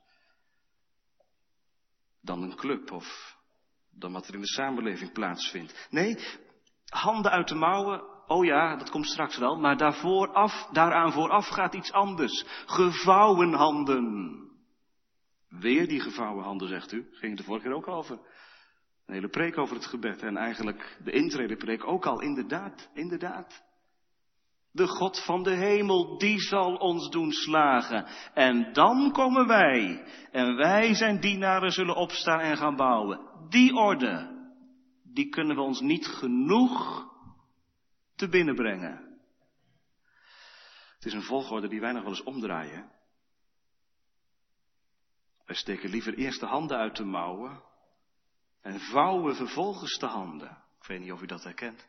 dan 2.22 2.42
een 2.42 2.56
club 2.56 2.92
of 2.92 3.38
dan 3.90 4.12
wat 4.12 4.28
er 4.28 4.34
in 4.34 4.40
de 4.40 4.48
samenleving 4.48 5.12
plaatsvindt. 5.12 5.88
Nee, 5.90 6.18
handen 6.86 7.32
uit 7.32 7.48
de 7.48 7.56
mouwen, 7.56 8.28
oh 8.28 8.46
ja, 8.46 8.76
dat 8.76 8.90
komt 8.90 9.06
straks 9.06 9.38
wel, 9.38 9.58
maar 9.58 9.78
daarvoor 9.78 10.34
af, 10.34 10.68
daaraan 10.72 11.12
vooraf 11.12 11.48
gaat 11.48 11.74
iets 11.74 11.92
anders. 11.92 12.46
Gevouwen 12.66 13.54
handen. 13.54 14.36
Weer 15.50 15.88
die 15.88 16.00
gevouwen 16.00 16.44
handen, 16.44 16.68
zegt 16.68 16.92
u. 16.92 17.08
Ging 17.12 17.32
het 17.32 17.38
de 17.38 17.44
vorige 17.44 17.66
keer 17.66 17.76
ook 17.76 17.88
over. 17.88 18.20
Een 19.06 19.14
hele 19.14 19.30
preek 19.30 19.58
over 19.58 19.76
het 19.76 19.86
gebed 19.86 20.22
en 20.22 20.38
eigenlijk 20.38 20.98
de 21.04 21.12
intredepreek 21.12 21.88
ook 21.88 22.06
al, 22.06 22.22
inderdaad, 22.22 22.90
inderdaad. 22.94 23.70
De 24.72 24.88
God 24.88 25.24
van 25.24 25.44
de 25.44 25.56
hemel, 25.56 26.18
die 26.18 26.40
zal 26.40 26.76
ons 26.76 27.10
doen 27.10 27.32
slagen. 27.32 28.06
En 28.34 28.74
dan 28.74 29.12
komen 29.12 29.48
wij. 29.48 30.06
En 30.32 30.56
wij 30.56 30.94
zijn 30.94 31.20
dienaren 31.20 31.72
zullen 31.72 31.96
opstaan 31.96 32.40
en 32.40 32.58
gaan 32.58 32.76
bouwen. 32.76 33.20
Die 33.50 33.76
orde, 33.76 34.40
die 35.04 35.30
kunnen 35.30 35.56
we 35.56 35.62
ons 35.62 35.82
niet 35.82 36.08
genoeg 36.08 37.08
te 38.16 38.30
binnenbrengen. 38.30 39.20
Het 40.96 41.06
is 41.06 41.14
een 41.14 41.24
volgorde 41.24 41.68
die 41.68 41.80
wij 41.80 41.92
nog 41.92 42.02
wel 42.02 42.12
eens 42.12 42.24
omdraaien. 42.24 42.92
Wij 45.46 45.56
steken 45.56 45.90
liever 45.90 46.14
eerst 46.14 46.40
de 46.40 46.46
handen 46.46 46.78
uit 46.78 46.96
de 46.96 47.06
mouwen 47.06 47.64
En 48.62 48.80
vouwen 48.80 49.36
vervolgens 49.36 49.98
de 49.98 50.06
handen. 50.06 50.64
Ik 50.80 50.88
weet 50.88 51.00
niet 51.00 51.12
of 51.12 51.22
u 51.22 51.26
dat 51.26 51.44
herkent. 51.44 51.88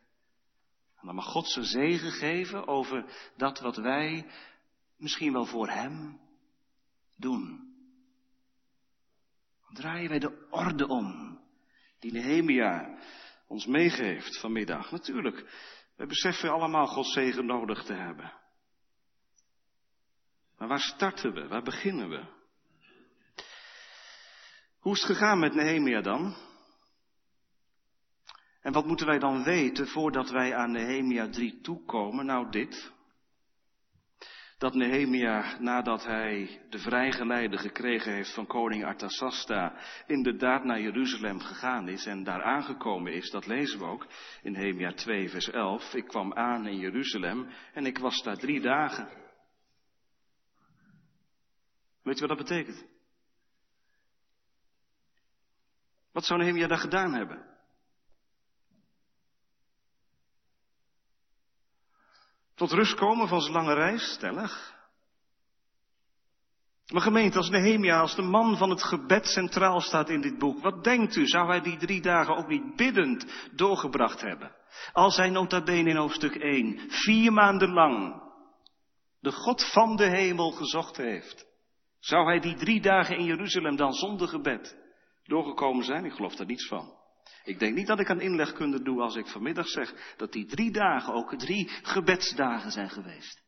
En 1.03 1.09
dan 1.09 1.17
mag 1.17 1.25
God 1.25 1.49
zijn 1.49 1.65
zegen 1.65 2.13
geven 2.13 2.67
over 2.67 3.05
dat 3.37 3.61
wat 3.61 3.77
wij 3.77 4.27
misschien 4.97 5.33
wel 5.33 5.45
voor 5.45 5.69
Hem 5.69 6.21
doen. 7.17 7.75
Dan 9.65 9.75
draaien 9.75 10.09
wij 10.09 10.19
de 10.19 10.47
orde 10.51 10.87
om 10.87 11.39
die 11.99 12.13
Nehemia 12.13 12.99
ons 13.47 13.67
meegeeft 13.67 14.41
vanmiddag. 14.41 14.91
Natuurlijk, 14.91 15.51
we 15.97 16.07
beseffen 16.07 16.51
allemaal 16.51 16.87
Gods 16.87 17.13
zegen 17.13 17.47
nodig 17.47 17.85
te 17.85 17.95
hebben. 17.95 18.33
Maar 20.59 20.69
waar 20.69 20.81
starten 20.81 21.33
we? 21.33 21.49
Waar 21.49 21.63
beginnen 21.63 22.09
we? 22.09 22.25
Hoe 24.79 24.93
is 24.93 25.03
het 25.03 25.11
gegaan 25.17 25.39
met 25.39 25.55
Nehemia 25.55 26.01
dan? 26.01 26.37
En 28.62 28.73
wat 28.73 28.87
moeten 28.87 29.07
wij 29.07 29.19
dan 29.19 29.45
weten 29.45 29.87
voordat 29.87 30.31
wij 30.31 30.54
aan 30.54 30.71
Nehemia 30.71 31.28
3 31.28 31.61
toekomen? 31.61 32.26
Nou 32.26 32.50
dit. 32.50 32.92
Dat 34.59 34.75
Nehemia, 34.75 35.59
nadat 35.59 36.04
hij 36.04 36.62
de 36.71 36.78
vrijgeleide 36.78 37.59
gekregen 37.59 38.12
heeft 38.12 38.35
van 38.35 38.47
koning 38.47 38.85
Artasasta, 38.85 39.75
inderdaad 40.07 40.64
naar 40.64 40.81
Jeruzalem 40.81 41.40
gegaan 41.40 41.88
is 41.88 42.07
en 42.07 42.25
daar 42.25 42.42
aangekomen 42.42 43.12
is, 43.12 43.31
dat 43.31 43.47
lezen 43.47 43.78
we 43.78 43.85
ook 43.85 44.07
in 44.42 44.52
Nehemia 44.52 44.92
2 44.92 45.28
vers 45.28 45.50
11. 45.50 45.95
Ik 45.95 46.07
kwam 46.07 46.33
aan 46.33 46.66
in 46.66 46.78
Jeruzalem 46.78 47.49
en 47.73 47.87
ik 47.87 47.99
was 47.99 48.23
daar 48.23 48.37
drie 48.37 48.61
dagen. 48.61 49.09
Weet 52.02 52.19
je 52.19 52.26
wat 52.26 52.38
dat 52.38 52.47
betekent? 52.47 52.87
Wat 56.12 56.25
zou 56.25 56.40
Nehemia 56.40 56.66
daar 56.66 56.78
gedaan 56.78 57.14
hebben? 57.14 57.52
Tot 62.62 62.73
rust 62.73 62.95
komen 62.95 63.28
van 63.28 63.40
zijn 63.40 63.52
lange 63.52 63.75
reis, 63.75 64.12
stellig. 64.12 64.75
Maar 66.92 67.02
gemeente, 67.02 67.37
als 67.37 67.50
Nehemia, 67.50 68.00
als 68.00 68.14
de 68.14 68.23
man 68.23 68.57
van 68.57 68.71
het 68.71 68.83
gebed 68.83 69.26
centraal 69.26 69.81
staat 69.81 70.09
in 70.09 70.21
dit 70.21 70.38
boek, 70.38 70.62
wat 70.62 70.85
denkt 70.85 71.16
u, 71.16 71.26
zou 71.26 71.49
hij 71.49 71.61
die 71.61 71.76
drie 71.76 72.00
dagen 72.00 72.37
ook 72.37 72.49
niet 72.49 72.76
biddend 72.76 73.26
doorgebracht 73.54 74.21
hebben? 74.21 74.54
Als 74.92 75.16
hij 75.16 75.31
nota 75.31 75.62
bene 75.62 75.90
in 75.90 75.97
hoofdstuk 75.97 76.35
1 76.35 76.90
vier 76.90 77.33
maanden 77.33 77.73
lang 77.73 78.23
de 79.21 79.33
God 79.33 79.71
van 79.73 79.97
de 79.97 80.09
hemel 80.09 80.50
gezocht 80.50 80.97
heeft, 80.97 81.47
zou 82.00 82.26
hij 82.26 82.40
die 82.40 82.54
drie 82.54 82.81
dagen 82.81 83.16
in 83.16 83.25
Jeruzalem 83.25 83.76
dan 83.76 83.92
zonder 83.92 84.28
gebed 84.28 84.76
doorgekomen 85.23 85.85
zijn? 85.85 86.04
Ik 86.04 86.12
geloof 86.12 86.35
daar 86.35 86.47
niets 86.47 86.69
van. 86.69 87.02
Ik 87.45 87.59
denk 87.59 87.75
niet 87.75 87.87
dat 87.87 88.01
ik 88.01 88.11
aan 88.11 88.21
inlegkunde 88.21 88.83
doe 88.83 89.01
als 89.01 89.17
ik 89.17 89.27
vanmiddag 89.27 89.69
zeg 89.69 90.15
dat 90.17 90.33
die 90.33 90.47
drie 90.47 90.71
dagen 90.71 91.15
ook 91.15 91.39
drie 91.39 91.69
gebedsdagen 91.69 92.71
zijn 92.71 92.91
geweest. 92.91 93.43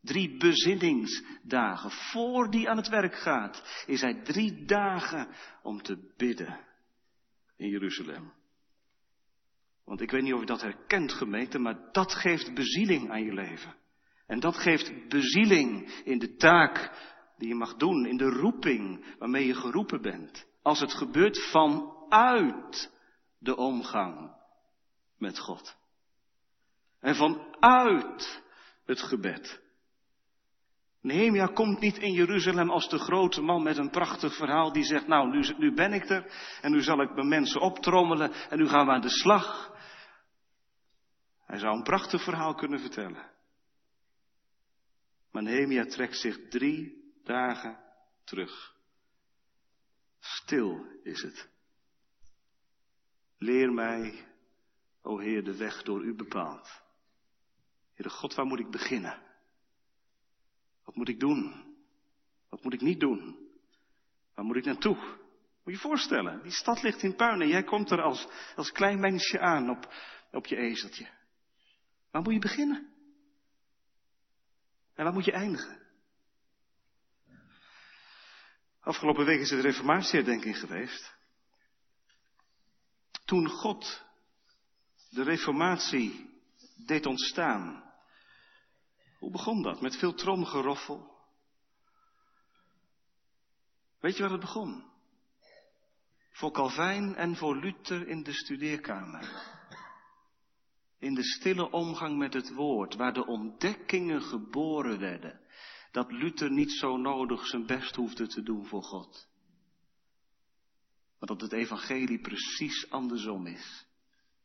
Drie 0.00 0.36
bezinningsdagen. 0.36 1.90
Voor 1.90 2.50
die 2.50 2.70
aan 2.70 2.76
het 2.76 2.88
werk 2.88 3.14
gaat, 3.14 3.84
is 3.86 4.00
hij 4.00 4.22
drie 4.22 4.64
dagen 4.64 5.28
om 5.62 5.82
te 5.82 6.12
bidden 6.16 6.60
in 7.56 7.68
Jeruzalem. 7.68 8.32
Want 9.84 10.00
ik 10.00 10.10
weet 10.10 10.22
niet 10.22 10.32
of 10.32 10.40
je 10.40 10.46
dat 10.46 10.62
herkent, 10.62 11.12
gemeente, 11.12 11.58
maar 11.58 11.88
dat 11.92 12.14
geeft 12.14 12.54
bezieling 12.54 13.10
aan 13.10 13.24
je 13.24 13.32
leven. 13.32 13.74
En 14.26 14.40
dat 14.40 14.56
geeft 14.56 15.08
bezieling 15.08 15.88
in 16.04 16.18
de 16.18 16.34
taak 16.36 16.90
die 17.38 17.48
je 17.48 17.54
mag 17.54 17.74
doen, 17.76 18.06
in 18.06 18.16
de 18.16 18.28
roeping 18.30 19.04
waarmee 19.18 19.46
je 19.46 19.54
geroepen 19.54 20.02
bent. 20.02 20.46
Als 20.62 20.80
het 20.80 20.92
gebeurt 20.92 21.38
vanuit 21.50 22.92
de 23.44 23.56
omgang 23.56 24.36
met 25.18 25.38
God. 25.38 25.76
En 27.00 27.14
vanuit 27.14 28.42
het 28.84 29.00
gebed. 29.02 29.62
Nehemia 31.00 31.46
komt 31.46 31.80
niet 31.80 31.96
in 31.98 32.12
Jeruzalem 32.12 32.70
als 32.70 32.88
de 32.88 32.98
grote 32.98 33.40
man 33.40 33.62
met 33.62 33.76
een 33.76 33.90
prachtig 33.90 34.36
verhaal 34.36 34.72
die 34.72 34.84
zegt, 34.84 35.06
nou 35.06 35.30
nu, 35.30 35.54
nu 35.58 35.74
ben 35.74 35.92
ik 35.92 36.08
er 36.08 36.32
en 36.60 36.72
nu 36.72 36.82
zal 36.82 37.02
ik 37.02 37.14
mijn 37.14 37.28
mensen 37.28 37.60
optrommelen 37.60 38.32
en 38.32 38.58
nu 38.58 38.68
gaan 38.68 38.86
we 38.86 38.92
aan 38.92 39.00
de 39.00 39.10
slag. 39.10 39.72
Hij 41.46 41.58
zou 41.58 41.76
een 41.76 41.82
prachtig 41.82 42.22
verhaal 42.22 42.54
kunnen 42.54 42.80
vertellen. 42.80 43.30
Maar 45.30 45.42
Nehemia 45.42 45.84
trekt 45.84 46.18
zich 46.18 46.48
drie 46.48 47.12
dagen 47.24 47.78
terug. 48.24 48.74
Stil 50.18 50.86
is 51.02 51.22
het. 51.22 51.53
Leer 53.44 53.72
mij, 53.72 54.26
o 55.02 55.18
Heer, 55.18 55.44
de 55.44 55.56
weg 55.56 55.82
door 55.82 56.04
u 56.04 56.14
bepaald. 56.14 56.82
Heere 57.92 58.10
God, 58.12 58.34
waar 58.34 58.46
moet 58.46 58.58
ik 58.58 58.70
beginnen? 58.70 59.22
Wat 60.84 60.94
moet 60.94 61.08
ik 61.08 61.20
doen? 61.20 61.74
Wat 62.48 62.62
moet 62.62 62.74
ik 62.74 62.80
niet 62.80 63.00
doen? 63.00 63.48
Waar 64.34 64.44
moet 64.44 64.56
ik 64.56 64.64
naartoe? 64.64 64.96
Moet 64.96 65.18
je 65.64 65.70
je 65.70 65.78
voorstellen, 65.78 66.42
die 66.42 66.52
stad 66.52 66.82
ligt 66.82 67.02
in 67.02 67.16
puin 67.16 67.40
en 67.40 67.48
jij 67.48 67.64
komt 67.64 67.90
er 67.90 68.02
als, 68.02 68.28
als 68.56 68.72
klein 68.72 69.00
mensje 69.00 69.40
aan 69.40 69.70
op, 69.70 69.94
op 70.30 70.46
je 70.46 70.56
ezeltje. 70.56 71.08
Waar 72.10 72.22
moet 72.22 72.32
je 72.32 72.38
beginnen? 72.38 72.92
En 74.94 75.04
waar 75.04 75.12
moet 75.12 75.24
je 75.24 75.32
eindigen? 75.32 75.82
Afgelopen 78.80 79.24
week 79.24 79.40
is 79.40 79.50
het 79.50 79.64
reformatieherdenking 79.64 80.58
geweest. 80.58 81.13
Toen 83.24 83.48
God 83.48 84.04
de 85.10 85.22
reformatie 85.22 86.30
deed 86.76 87.06
ontstaan. 87.06 87.92
Hoe 89.18 89.30
begon 89.30 89.62
dat? 89.62 89.80
Met 89.80 89.96
veel 89.96 90.14
tromgeroffel. 90.14 91.12
Weet 94.00 94.16
je 94.16 94.22
waar 94.22 94.30
het 94.30 94.40
begon? 94.40 94.84
Voor 96.30 96.52
Calvijn 96.52 97.14
en 97.14 97.36
voor 97.36 97.56
Luther 97.56 98.08
in 98.08 98.22
de 98.22 98.32
studeerkamer. 98.32 99.52
In 100.98 101.14
de 101.14 101.24
stille 101.24 101.70
omgang 101.70 102.18
met 102.18 102.34
het 102.34 102.54
woord, 102.54 102.94
waar 102.94 103.12
de 103.12 103.26
ontdekkingen 103.26 104.22
geboren 104.22 104.98
werden. 104.98 105.40
Dat 105.90 106.12
Luther 106.12 106.50
niet 106.50 106.72
zo 106.72 106.96
nodig 106.96 107.46
zijn 107.46 107.66
best 107.66 107.96
hoefde 107.96 108.26
te 108.26 108.42
doen 108.42 108.66
voor 108.66 108.82
God. 108.82 109.28
Maar 111.18 111.28
dat 111.28 111.40
het 111.40 111.52
evangelie 111.52 112.20
precies 112.20 112.90
andersom 112.90 113.46
is. 113.46 113.86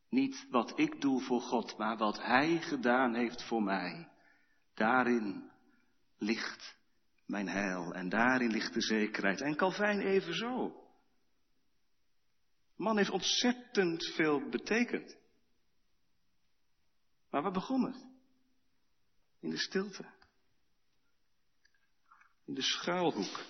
Niet 0.08 0.46
wat 0.50 0.78
ik 0.78 1.00
doe 1.00 1.22
voor 1.22 1.40
God, 1.40 1.78
maar 1.78 1.96
wat 1.96 2.22
Hij 2.22 2.60
gedaan 2.60 3.14
heeft 3.14 3.42
voor 3.42 3.62
mij. 3.62 4.08
Daarin 4.74 5.50
ligt 6.18 6.76
mijn 7.26 7.48
heil 7.48 7.92
en 7.92 8.08
daarin 8.08 8.50
ligt 8.50 8.74
de 8.74 8.82
zekerheid. 8.82 9.40
En 9.40 9.56
Calvijn 9.56 10.00
evenzo. 10.00 10.88
Man 12.76 12.96
heeft 12.96 13.10
ontzettend 13.10 14.04
veel 14.04 14.48
betekend. 14.48 15.16
Maar 17.30 17.42
waar 17.42 17.52
begon 17.52 17.84
het? 17.84 18.06
In 19.40 19.50
de 19.50 19.58
stilte. 19.58 20.04
In 22.44 22.54
de 22.54 22.62
schuilhoek 22.62 23.40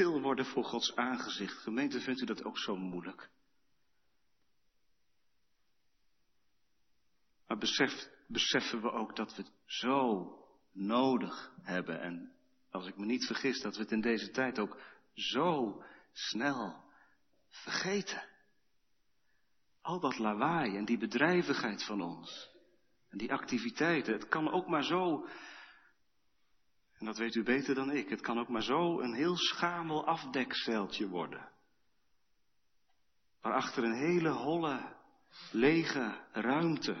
stil 0.00 0.20
worden 0.20 0.44
voor 0.44 0.64
Gods 0.64 0.96
aangezicht. 0.96 1.58
Gemeente, 1.58 2.00
vindt 2.00 2.20
u 2.20 2.24
dat 2.24 2.44
ook 2.44 2.58
zo 2.58 2.76
moeilijk? 2.76 3.30
Maar 7.46 7.58
besef, 7.58 8.08
beseffen 8.26 8.80
we 8.80 8.90
ook 8.90 9.16
dat 9.16 9.36
we 9.36 9.42
het 9.42 9.52
zo 9.64 10.28
nodig 10.72 11.52
hebben. 11.62 12.00
En 12.00 12.32
als 12.70 12.86
ik 12.86 12.96
me 12.96 13.04
niet 13.04 13.26
vergis, 13.26 13.60
dat 13.60 13.76
we 13.76 13.82
het 13.82 13.92
in 13.92 14.00
deze 14.00 14.30
tijd 14.30 14.58
ook 14.58 14.80
zo 15.12 15.82
snel 16.12 16.84
vergeten. 17.48 18.28
Al 19.80 20.00
dat 20.00 20.18
lawaai 20.18 20.76
en 20.76 20.84
die 20.84 20.98
bedrijvigheid 20.98 21.84
van 21.84 22.00
ons. 22.00 22.50
En 23.08 23.18
die 23.18 23.32
activiteiten. 23.32 24.12
Het 24.12 24.28
kan 24.28 24.50
ook 24.50 24.66
maar 24.66 24.84
zo 24.84 25.28
en 27.00 27.06
dat 27.06 27.18
weet 27.18 27.34
u 27.34 27.42
beter 27.42 27.74
dan 27.74 27.90
ik. 27.90 28.08
Het 28.08 28.20
kan 28.20 28.38
ook 28.38 28.48
maar 28.48 28.62
zo 28.62 29.00
een 29.00 29.14
heel 29.14 29.36
schamel 29.36 30.06
afdekzeiltje 30.06 31.08
worden. 31.08 31.48
Waarachter 33.40 33.84
een 33.84 33.98
hele 33.98 34.28
holle, 34.28 34.96
lege 35.52 36.26
ruimte 36.32 36.96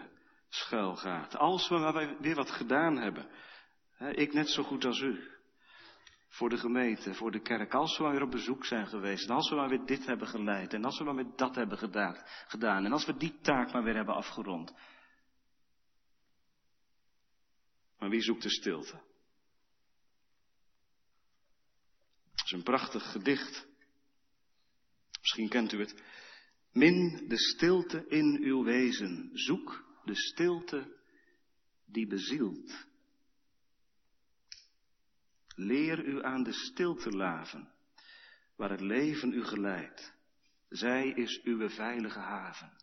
schuil 0.48 0.96
gaat. 0.96 1.36
Als 1.36 1.68
we 1.68 1.78
maar 1.78 2.20
weer 2.20 2.34
wat 2.34 2.50
gedaan 2.50 2.96
hebben. 2.96 3.28
Ik 3.98 4.32
net 4.32 4.48
zo 4.48 4.62
goed 4.62 4.84
als 4.84 5.00
u. 5.00 5.28
Voor 6.28 6.48
de 6.48 6.58
gemeente, 6.58 7.14
voor 7.14 7.30
de 7.30 7.40
kerk. 7.40 7.74
Als 7.74 7.96
we 7.96 8.02
maar 8.02 8.12
weer 8.12 8.22
op 8.22 8.30
bezoek 8.30 8.64
zijn 8.64 8.86
geweest. 8.86 9.28
En 9.28 9.34
als 9.34 9.50
we 9.50 9.56
maar 9.56 9.68
weer 9.68 9.86
dit 9.86 10.06
hebben 10.06 10.28
geleid. 10.28 10.72
En 10.72 10.84
als 10.84 10.98
we 10.98 11.04
maar 11.04 11.14
weer 11.14 11.32
dat 11.36 11.54
hebben 11.54 11.78
gedaan. 11.78 12.84
En 12.84 12.92
als 12.92 13.06
we 13.06 13.16
die 13.16 13.38
taak 13.40 13.72
maar 13.72 13.82
weer 13.82 13.96
hebben 13.96 14.14
afgerond. 14.14 14.74
Maar 17.98 18.08
wie 18.08 18.22
zoekt 18.22 18.42
de 18.42 18.50
stilte? 18.50 19.08
Is 22.50 22.56
een 22.56 22.62
prachtig 22.62 23.10
gedicht. 23.10 23.66
Misschien 25.20 25.48
kent 25.48 25.72
u 25.72 25.78
het. 25.78 26.02
Min 26.72 27.28
de 27.28 27.38
stilte 27.38 28.06
in 28.08 28.38
uw 28.42 28.64
wezen. 28.64 29.30
Zoek 29.32 29.84
de 30.04 30.14
stilte 30.14 31.00
die 31.84 32.06
bezielt. 32.06 32.86
Leer 35.54 36.04
u 36.04 36.24
aan 36.24 36.42
de 36.42 36.52
stilte 36.52 37.10
laven, 37.10 37.72
waar 38.56 38.70
het 38.70 38.80
leven 38.80 39.32
u 39.32 39.44
geleidt. 39.44 40.14
Zij 40.68 41.08
is 41.08 41.42
uw 41.42 41.68
veilige 41.68 42.18
haven, 42.18 42.76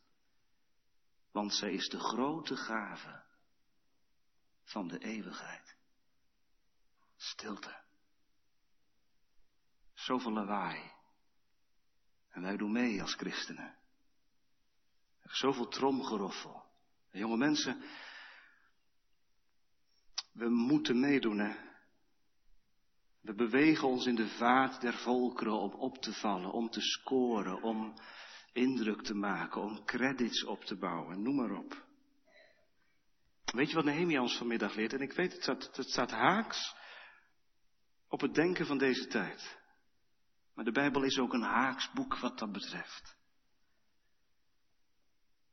want 1.32 1.54
zij 1.54 1.74
is 1.74 1.90
de 1.90 2.00
grote 2.00 2.56
gave 2.56 3.24
van 4.64 4.88
de 4.88 4.98
eeuwigheid. 4.98 5.76
Stilte. 7.16 7.86
Zoveel 10.08 10.32
lawaai. 10.32 10.92
En 12.30 12.42
wij 12.42 12.58
doen 12.58 12.72
mee 12.72 13.02
als 13.02 13.14
christenen. 13.14 13.76
Er 15.20 15.32
is 15.32 15.38
zoveel 15.38 15.68
tromgeroffel. 15.68 16.64
Jonge 17.12 17.38
mensen, 17.38 17.84
we 20.32 20.50
moeten 20.50 21.00
meedoen, 21.00 21.40
hè. 21.40 21.56
We 23.22 23.34
bewegen 23.34 23.88
ons 23.88 24.06
in 24.06 24.16
de 24.16 24.28
vaart 24.28 24.82
der 24.82 24.94
volkeren 24.94 25.60
om 25.60 25.72
op 25.72 25.98
te 25.98 26.14
vallen, 26.14 26.52
om 26.52 26.70
te 26.70 26.82
scoren, 26.82 27.62
om 27.62 27.94
indruk 28.54 29.02
te 29.02 29.14
maken, 29.14 29.62
om 29.62 29.86
credits 29.86 30.44
op 30.44 30.64
te 30.64 30.78
bouwen, 30.78 31.22
noem 31.22 31.36
maar 31.36 31.52
op. 31.52 31.86
Weet 33.46 33.70
je 33.70 33.76
wat 33.76 33.86
Nehemia 33.86 34.22
ons 34.22 34.38
vanmiddag 34.38 34.76
leert? 34.76 34.94
En 34.94 35.02
ik 35.02 35.14
weet, 35.14 35.32
het 35.32 35.42
staat, 35.42 35.76
het 35.76 35.90
staat 35.90 36.12
haaks 36.12 36.76
op 38.08 38.22
het 38.22 38.34
denken 38.34 38.66
van 38.66 38.78
deze 38.78 39.08
tijd. 39.08 39.57
Maar 40.58 40.66
de 40.66 40.72
Bijbel 40.72 41.04
is 41.04 41.20
ook 41.20 41.34
een 41.34 41.42
haaks 41.42 41.92
boek 41.92 42.18
wat 42.18 42.40
dat 42.40 42.52
betreft. 42.52 43.18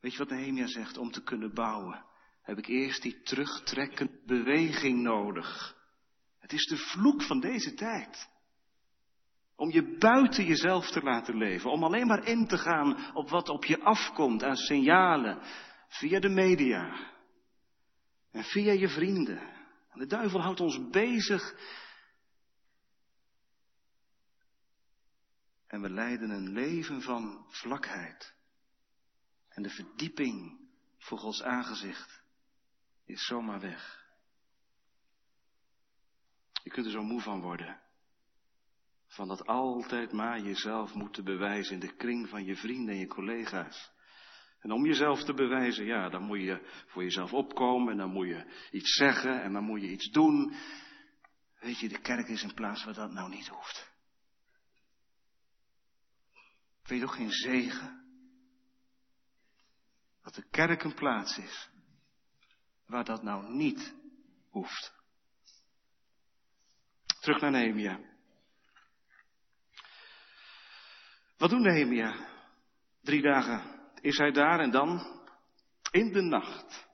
Weet 0.01 0.13
je 0.13 0.19
wat 0.19 0.29
Nehemia 0.29 0.67
zegt? 0.67 0.97
Om 0.97 1.11
te 1.11 1.23
kunnen 1.23 1.55
bouwen 1.55 2.05
heb 2.43 2.59
ik 2.59 2.67
eerst 2.67 3.03
die 3.03 3.23
terugtrekkende 3.23 4.23
beweging 4.27 5.03
nodig. 5.03 5.77
Het 6.39 6.53
is 6.53 6.67
de 6.67 6.77
vloek 6.77 7.23
van 7.23 7.41
deze 7.41 7.75
tijd. 7.75 8.29
Om 9.57 9.71
je 9.71 9.97
buiten 9.99 10.45
jezelf 10.45 10.91
te 10.91 11.03
laten 11.03 11.37
leven. 11.37 11.71
Om 11.71 11.85
alleen 11.85 12.07
maar 12.07 12.27
in 12.27 12.47
te 12.47 12.59
gaan 12.59 13.15
op 13.15 13.29
wat 13.29 13.49
op 13.49 13.65
je 13.65 13.81
afkomt 13.81 14.45
aan 14.45 14.57
signalen. 14.57 15.43
Via 15.89 16.21
de 16.21 16.29
media. 16.29 17.11
En 18.31 18.45
via 18.45 18.73
je 18.73 18.89
vrienden. 18.89 19.41
En 19.91 19.99
de 19.99 20.07
duivel 20.07 20.41
houdt 20.41 20.61
ons 20.61 20.89
bezig. 20.91 21.55
En 25.75 25.81
we 25.81 25.91
leiden 25.91 26.31
een 26.31 26.53
leven 26.53 27.03
van 27.03 27.45
vlakheid. 27.49 28.35
En 29.49 29.63
de 29.63 29.71
verdieping 29.71 30.69
voor 30.99 31.19
Gods 31.19 31.43
aangezicht 31.43 32.23
is 33.05 33.27
zomaar 33.27 33.61
weg. 33.61 34.07
Je 36.63 36.71
kunt 36.71 36.87
er 36.87 36.93
zo 36.93 37.03
moe 37.03 37.21
van 37.21 37.41
worden. 37.41 37.81
Van 39.07 39.29
dat 39.29 39.47
altijd 39.47 40.13
maar 40.13 40.41
jezelf 40.41 40.95
moeten 40.95 41.25
bewijzen 41.25 41.75
in 41.75 41.81
de 41.81 41.97
kring 41.97 42.29
van 42.29 42.45
je 42.45 42.57
vrienden 42.57 42.95
en 42.95 43.01
je 43.01 43.07
collega's. 43.07 43.93
En 44.61 44.73
om 44.73 44.87
jezelf 44.87 45.25
te 45.25 45.35
bewijzen, 45.35 45.85
ja, 45.85 46.09
dan 46.09 46.23
moet 46.23 46.41
je 46.41 46.85
voor 46.87 47.03
jezelf 47.03 47.33
opkomen 47.33 47.93
en 47.93 47.99
dan 47.99 48.11
moet 48.11 48.27
je 48.27 48.69
iets 48.71 48.93
zeggen 48.93 49.43
en 49.43 49.53
dan 49.53 49.65
moet 49.65 49.81
je 49.81 49.91
iets 49.91 50.11
doen. 50.11 50.55
Weet 51.61 51.79
je, 51.79 51.89
de 51.89 52.01
kerk 52.01 52.29
is 52.29 52.43
een 52.43 52.55
plaats 52.55 52.85
waar 52.85 52.95
dat 52.95 53.13
nou 53.13 53.31
niet 53.31 53.49
hoeft. 53.49 53.94
Weet 56.85 56.99
je 56.99 57.05
toch 57.05 57.15
geen 57.15 57.33
zegen? 57.33 58.03
Dat 60.23 60.35
de 60.35 60.49
kerk 60.51 60.83
een 60.83 60.95
plaats 60.95 61.39
is 61.39 61.71
waar 62.87 63.05
dat 63.05 63.23
nou 63.23 63.55
niet 63.55 63.95
hoeft. 64.51 64.93
Terug 67.21 67.41
naar 67.41 67.51
Nehemia. 67.51 68.01
Wat 71.37 71.51
doet 71.51 71.61
Nehemia? 71.61 72.29
Drie 73.01 73.23
dagen 73.23 73.91
is 74.01 74.19
hij 74.19 74.31
daar 74.31 74.61
en 74.61 74.71
dan 74.71 75.21
in 75.91 76.13
de 76.13 76.23
nacht. 76.23 76.89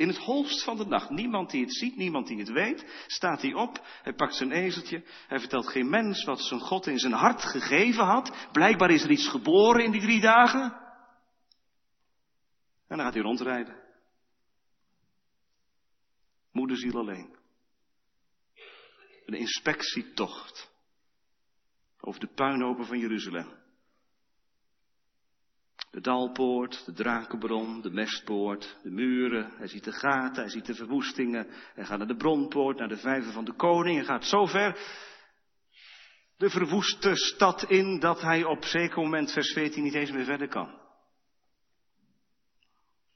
In 0.00 0.08
het 0.08 0.18
holst 0.18 0.64
van 0.64 0.76
de 0.76 0.86
nacht. 0.86 1.10
Niemand 1.10 1.50
die 1.50 1.60
het 1.60 1.74
ziet, 1.74 1.96
niemand 1.96 2.26
die 2.26 2.38
het 2.38 2.48
weet. 2.48 3.04
Staat 3.06 3.42
hij 3.42 3.54
op, 3.54 3.86
hij 4.02 4.12
pakt 4.12 4.34
zijn 4.34 4.52
ezeltje. 4.52 5.04
Hij 5.26 5.38
vertelt 5.38 5.68
geen 5.68 5.88
mens 5.90 6.24
wat 6.24 6.40
zijn 6.40 6.60
God 6.60 6.86
in 6.86 6.98
zijn 6.98 7.12
hart 7.12 7.42
gegeven 7.42 8.04
had. 8.04 8.48
Blijkbaar 8.52 8.90
is 8.90 9.02
er 9.02 9.10
iets 9.10 9.28
geboren 9.28 9.84
in 9.84 9.90
die 9.90 10.00
drie 10.00 10.20
dagen. 10.20 10.62
En 12.86 12.96
dan 12.96 13.00
gaat 13.00 13.14
hij 13.14 13.22
rondrijden. 13.22 13.76
Moederziel 16.52 16.98
alleen. 16.98 17.36
Een 19.26 19.34
inspectietocht 19.34 20.70
over 22.00 22.20
de 22.20 22.32
puinhopen 22.34 22.86
van 22.86 22.98
Jeruzalem. 22.98 23.59
De 25.90 26.00
dalpoort, 26.00 26.84
de 26.84 26.92
drakenbron, 26.92 27.80
de 27.80 27.90
mestpoort, 27.90 28.78
de 28.82 28.90
muren. 28.90 29.50
Hij 29.56 29.66
ziet 29.66 29.84
de 29.84 29.92
gaten, 29.92 30.42
hij 30.42 30.50
ziet 30.50 30.66
de 30.66 30.74
verwoestingen. 30.74 31.46
Hij 31.74 31.84
gaat 31.84 31.98
naar 31.98 32.06
de 32.06 32.16
bronpoort, 32.16 32.78
naar 32.78 32.88
de 32.88 32.96
vijver 32.96 33.32
van 33.32 33.44
de 33.44 33.54
koning. 33.54 33.96
Hij 33.96 34.06
gaat 34.06 34.24
zover 34.24 34.78
de 36.40 36.50
verwoeste 36.50 37.16
stad 37.16 37.70
in 37.70 37.98
dat 37.98 38.20
hij 38.20 38.44
op 38.44 38.64
zeker 38.64 39.02
moment, 39.02 39.32
vers 39.32 39.52
14, 39.52 39.82
niet 39.82 39.94
eens 39.94 40.10
meer 40.10 40.24
verder 40.24 40.48
kan. 40.48 40.78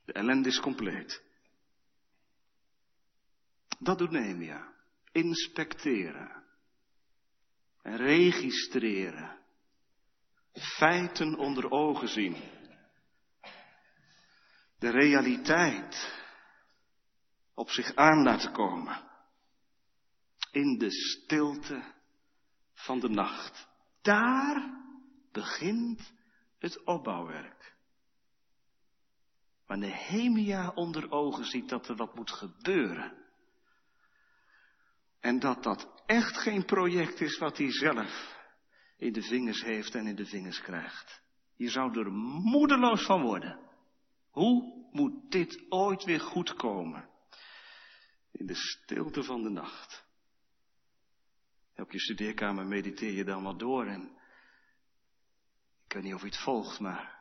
De 0.04 0.12
ellende 0.12 0.48
is 0.48 0.60
compleet. 0.60 1.22
Dat 3.78 3.98
doet 3.98 4.10
Nehemia. 4.10 4.72
Inspecteren. 5.12 6.42
En 7.82 7.96
registreren. 7.96 9.38
Feiten 10.52 11.38
onder 11.38 11.70
ogen 11.70 12.08
zien. 12.08 12.36
De 14.84 14.90
realiteit 14.90 16.22
op 17.54 17.70
zich 17.70 17.94
aan 17.94 18.22
laten 18.22 18.52
komen. 18.52 19.02
In 20.50 20.78
de 20.78 20.90
stilte 20.90 21.94
van 22.74 23.00
de 23.00 23.08
nacht. 23.08 23.68
Daar 24.02 24.82
begint 25.32 26.12
het 26.58 26.84
opbouwwerk. 26.84 27.76
Maar 29.66 29.78
Nehemia 29.78 30.68
onder 30.74 31.10
ogen 31.10 31.44
ziet 31.44 31.68
dat 31.68 31.88
er 31.88 31.96
wat 31.96 32.14
moet 32.14 32.30
gebeuren. 32.30 33.12
En 35.20 35.38
dat 35.38 35.62
dat 35.62 36.02
echt 36.06 36.36
geen 36.38 36.64
project 36.64 37.20
is 37.20 37.38
wat 37.38 37.58
hij 37.58 37.72
zelf 37.72 38.36
in 38.96 39.12
de 39.12 39.22
vingers 39.22 39.62
heeft 39.62 39.94
en 39.94 40.06
in 40.06 40.16
de 40.16 40.26
vingers 40.26 40.60
krijgt. 40.60 41.22
Je 41.56 41.68
zou 41.68 41.98
er 41.98 42.12
moedeloos 42.12 43.04
van 43.04 43.22
worden. 43.22 43.63
Hoe 44.34 44.88
moet 44.92 45.30
dit 45.30 45.66
ooit 45.68 46.04
weer 46.04 46.20
goed 46.20 46.54
komen? 46.54 47.08
In 48.30 48.46
de 48.46 48.54
stilte 48.54 49.22
van 49.22 49.42
de 49.42 49.48
nacht. 49.48 50.04
Op 51.76 51.92
je 51.92 52.00
studeerkamer 52.00 52.66
mediteer 52.66 53.12
je 53.12 53.24
dan 53.24 53.42
wat 53.42 53.58
door 53.58 53.86
en 53.86 54.18
ik 55.84 55.92
weet 55.92 56.02
niet 56.02 56.14
of 56.14 56.20
je 56.20 56.26
het 56.26 56.42
volgt, 56.42 56.80
maar 56.80 57.18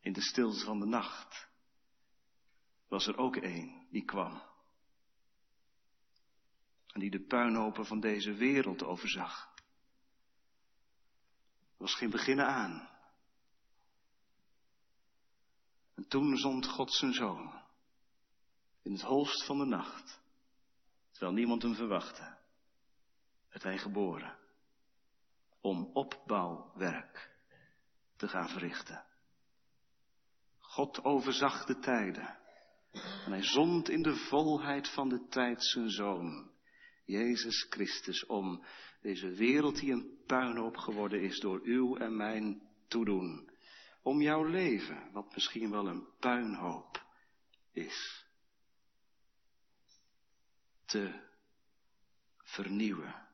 in 0.00 0.12
de 0.12 0.22
stilte 0.22 0.64
van 0.64 0.80
de 0.80 0.86
nacht 0.86 1.48
was 2.88 3.06
er 3.06 3.16
ook 3.16 3.36
één 3.36 3.86
die 3.90 4.04
kwam. 4.04 4.42
En 6.92 7.00
die 7.00 7.10
de 7.10 7.24
puinhopen 7.26 7.86
van 7.86 8.00
deze 8.00 8.32
wereld 8.32 8.82
overzag. 8.82 9.54
Er 11.56 11.76
was 11.76 11.94
geen 11.94 12.10
beginnen 12.10 12.46
aan. 12.46 12.93
En 15.94 16.08
toen 16.08 16.36
zond 16.36 16.66
God 16.66 16.92
zijn 16.92 17.12
zoon. 17.12 17.62
In 18.82 18.92
het 18.92 19.02
holst 19.02 19.44
van 19.44 19.58
de 19.58 19.64
nacht. 19.64 20.20
Terwijl 21.10 21.32
niemand 21.32 21.62
hem 21.62 21.74
verwachtte. 21.74 22.36
Het 23.48 23.62
hij 23.62 23.78
geboren. 23.78 24.38
Om 25.60 25.90
opbouwwerk 25.92 27.36
te 28.16 28.28
gaan 28.28 28.48
verrichten. 28.48 29.04
God 30.58 31.04
overzag 31.04 31.64
de 31.64 31.78
tijden. 31.78 32.38
En 33.24 33.30
hij 33.30 33.42
zond 33.42 33.88
in 33.88 34.02
de 34.02 34.16
volheid 34.16 34.88
van 34.88 35.08
de 35.08 35.26
tijd 35.28 35.64
zijn 35.64 35.90
zoon. 35.90 36.50
Jezus 37.04 37.66
Christus, 37.70 38.26
om 38.26 38.64
deze 39.00 39.30
wereld 39.30 39.76
die 39.76 39.92
een 39.92 40.22
puinhoop 40.26 40.76
geworden 40.76 41.22
is 41.22 41.40
door 41.40 41.60
uw 41.62 41.96
en 41.96 42.16
mijn 42.16 42.62
toedoen. 42.88 43.50
Om 44.04 44.22
jouw 44.22 44.44
leven, 44.44 45.12
wat 45.12 45.34
misschien 45.34 45.70
wel 45.70 45.86
een 45.86 46.06
puinhoop 46.18 47.06
is, 47.72 48.24
te 50.84 51.20
vernieuwen. 52.36 53.28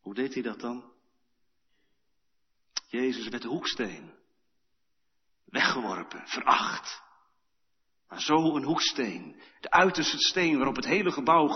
Hoe 0.00 0.14
deed 0.14 0.34
hij 0.34 0.42
dat 0.42 0.60
dan? 0.60 0.92
Jezus 2.86 3.28
werd 3.28 3.42
de 3.42 3.48
hoeksteen. 3.48 4.14
Weggeworpen, 5.44 6.28
veracht. 6.28 7.02
Maar 8.08 8.20
zo 8.20 8.56
een 8.56 8.64
hoeksteen, 8.64 9.40
de 9.60 9.70
uiterste 9.70 10.18
steen 10.18 10.56
waarop 10.56 10.76
het 10.76 10.84
hele 10.84 11.12
gebouw, 11.12 11.48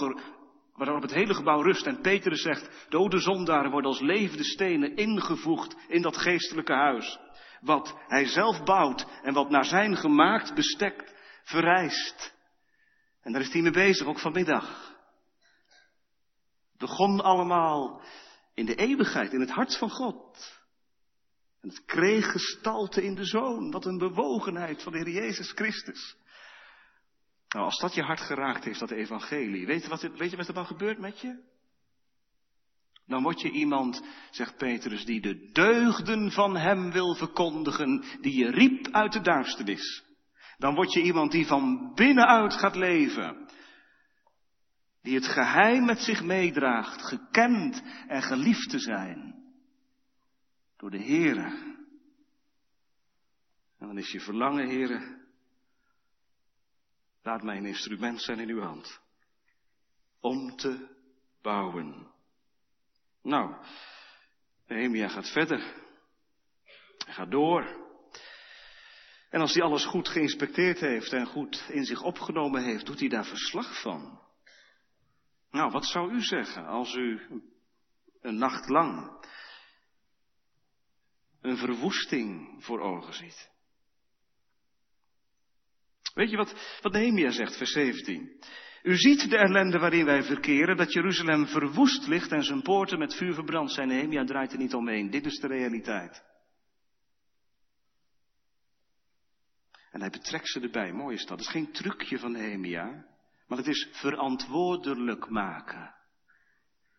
waarop 0.79 1.03
het 1.03 1.15
hele 1.15 1.35
gebouw 1.35 1.63
rust. 1.63 1.87
En 1.87 2.01
Petrus 2.01 2.43
zegt, 2.43 2.87
dode 2.89 3.19
zondaren 3.19 3.71
worden 3.71 3.91
als 3.91 4.01
levende 4.01 4.45
stenen 4.45 4.97
ingevoegd 4.97 5.77
in 5.89 6.03
dat 6.03 6.17
geestelijke 6.17 6.73
huis. 6.73 7.19
Wat 7.61 7.97
hij 8.07 8.27
zelf 8.27 8.63
bouwt 8.65 9.07
en 9.23 9.35
wat 9.35 9.51
naar 9.51 9.65
zijn 9.65 9.97
gemaakt 9.97 10.55
bestek 10.55 11.15
verrijst. 11.45 12.37
En 13.23 13.33
daar 13.33 13.41
is 13.41 13.53
hij 13.53 13.63
mee 13.63 13.73
bezig, 13.73 14.07
ook 14.07 14.19
vanmiddag. 14.19 14.97
Begon 16.77 17.21
allemaal 17.21 18.03
in 18.55 18.67
de 18.67 18.75
eeuwigheid, 18.75 19.33
in 19.33 19.41
het 19.41 19.51
hart 19.51 19.77
van 19.77 19.91
God. 19.91 20.57
En 21.61 21.69
het 21.69 21.85
kreeg 21.85 22.31
gestalte 22.31 23.03
in 23.03 23.15
de 23.15 23.25
Zoon. 23.25 23.71
Wat 23.71 23.85
een 23.85 23.99
bewogenheid 23.99 24.83
van 24.83 24.93
de 24.93 24.99
Heer 24.99 25.11
Jezus 25.11 25.53
Christus. 25.53 26.17
Nou, 27.49 27.65
als 27.65 27.79
dat 27.79 27.95
je 27.95 28.03
hart 28.03 28.21
geraakt 28.21 28.65
heeft, 28.65 28.81
dat 28.81 28.91
evangelie, 28.91 29.67
weet 29.67 29.83
je 29.83 29.89
wat, 29.89 30.03
weet 30.03 30.31
je 30.31 30.37
wat 30.37 30.49
er 30.49 30.55
dan 30.55 30.67
gebeurt 30.67 30.99
met 30.99 31.21
je? 31.21 31.57
Dan 33.07 33.23
word 33.23 33.41
je 33.41 33.51
iemand, 33.51 34.03
zegt 34.31 34.57
Petrus, 34.57 35.05
die 35.05 35.21
de 35.21 35.51
deugden 35.53 36.31
van 36.31 36.57
hem 36.57 36.93
wil 36.93 37.15
verkondigen, 37.15 38.05
die 38.21 38.39
je 38.39 38.51
riep 38.51 38.89
uit 38.91 39.13
de 39.13 39.21
duisternis. 39.21 40.05
Dan 40.59 40.75
word 40.75 40.93
je 40.93 41.03
iemand 41.03 41.33
die 41.33 41.47
van 41.47 41.93
binnenuit 41.95 42.53
gaat 42.53 42.75
leven. 42.75 43.49
Die 45.03 45.15
het 45.15 45.27
geheim 45.27 45.85
met 45.85 45.99
zich 45.99 46.23
meedraagt, 46.23 47.03
gekend 47.03 47.83
en 48.07 48.23
geliefd 48.23 48.71
te 48.71 48.79
zijn. 48.79 49.35
Door 50.77 50.91
de 50.91 51.03
Heere. 51.03 51.77
En 53.79 53.87
dan 53.87 53.99
is 53.99 54.11
je 54.11 54.21
verlangen, 54.21 54.69
Heere, 54.69 55.18
laat 57.29 57.43
mij 57.43 57.57
een 57.57 57.67
instrument 57.67 58.23
zijn 58.23 58.39
in 58.39 58.49
uw 58.49 58.61
hand. 58.61 59.01
Om 60.21 60.57
te 60.57 60.97
bouwen. 61.43 62.13
Nou, 63.23 63.55
Nehemia 64.67 65.09
gaat 65.09 65.29
verder. 65.33 65.59
Hij 67.05 67.15
gaat 67.15 67.31
door. 67.31 67.87
En 69.31 69.41
als 69.41 69.55
hij 69.55 69.63
alles 69.63 69.85
goed 69.85 70.09
geïnspecteerd 70.09 70.81
heeft 70.81 71.13
en 71.13 71.27
goed 71.27 71.69
in 71.69 71.85
zich 71.85 72.03
opgenomen 72.03 72.63
heeft, 72.63 72.87
doet 72.87 73.01
hij 73.01 73.09
daar 73.09 73.27
verslag 73.27 73.81
van. 73.81 74.21
Nou, 75.51 75.71
wat 75.71 75.85
zou 75.85 76.13
u 76.13 76.21
zeggen 76.21 76.67
als 76.67 76.95
u 76.95 77.21
een 78.21 78.39
nacht 78.39 78.69
lang 78.69 79.27
een 81.41 81.57
verwoesting 81.57 82.65
voor 82.65 82.81
ogen 82.81 83.15
ziet? 83.15 83.51
Weet 86.15 86.31
je 86.31 86.37
wat, 86.37 86.79
wat 86.81 86.93
Nehemia 86.93 87.31
zegt, 87.31 87.57
vers 87.57 87.73
17? 87.73 88.41
U 88.83 88.97
ziet 88.97 89.31
de 89.31 89.37
ellende 89.37 89.79
waarin 89.79 90.05
wij 90.05 90.23
verkeren, 90.23 90.77
dat 90.77 90.93
Jeruzalem 90.93 91.47
verwoest 91.47 92.07
ligt 92.07 92.33
en 92.33 92.43
zijn 92.43 92.63
poorten 92.63 92.99
met 92.99 93.15
vuur 93.15 93.35
verbrand 93.35 93.73
zijn. 93.73 93.89
Nehemia 93.89 94.25
draait 94.25 94.53
er 94.53 94.59
niet 94.59 94.75
omheen. 94.75 95.11
Dit 95.11 95.27
is 95.27 95.39
de 95.39 95.47
realiteit. 95.47 96.23
En 99.91 100.01
hij 100.01 100.11
betrekt 100.11 100.49
ze 100.49 100.61
erbij. 100.61 100.93
Mooi 100.93 101.15
is 101.15 101.27
dat. 101.27 101.39
Het 101.39 101.47
is 101.47 101.53
geen 101.53 101.73
trucje 101.73 102.19
van 102.19 102.33
Nehemia, 102.33 103.05
maar 103.47 103.59
het 103.59 103.67
is 103.67 103.89
verantwoordelijk 103.93 105.29
maken. 105.29 105.95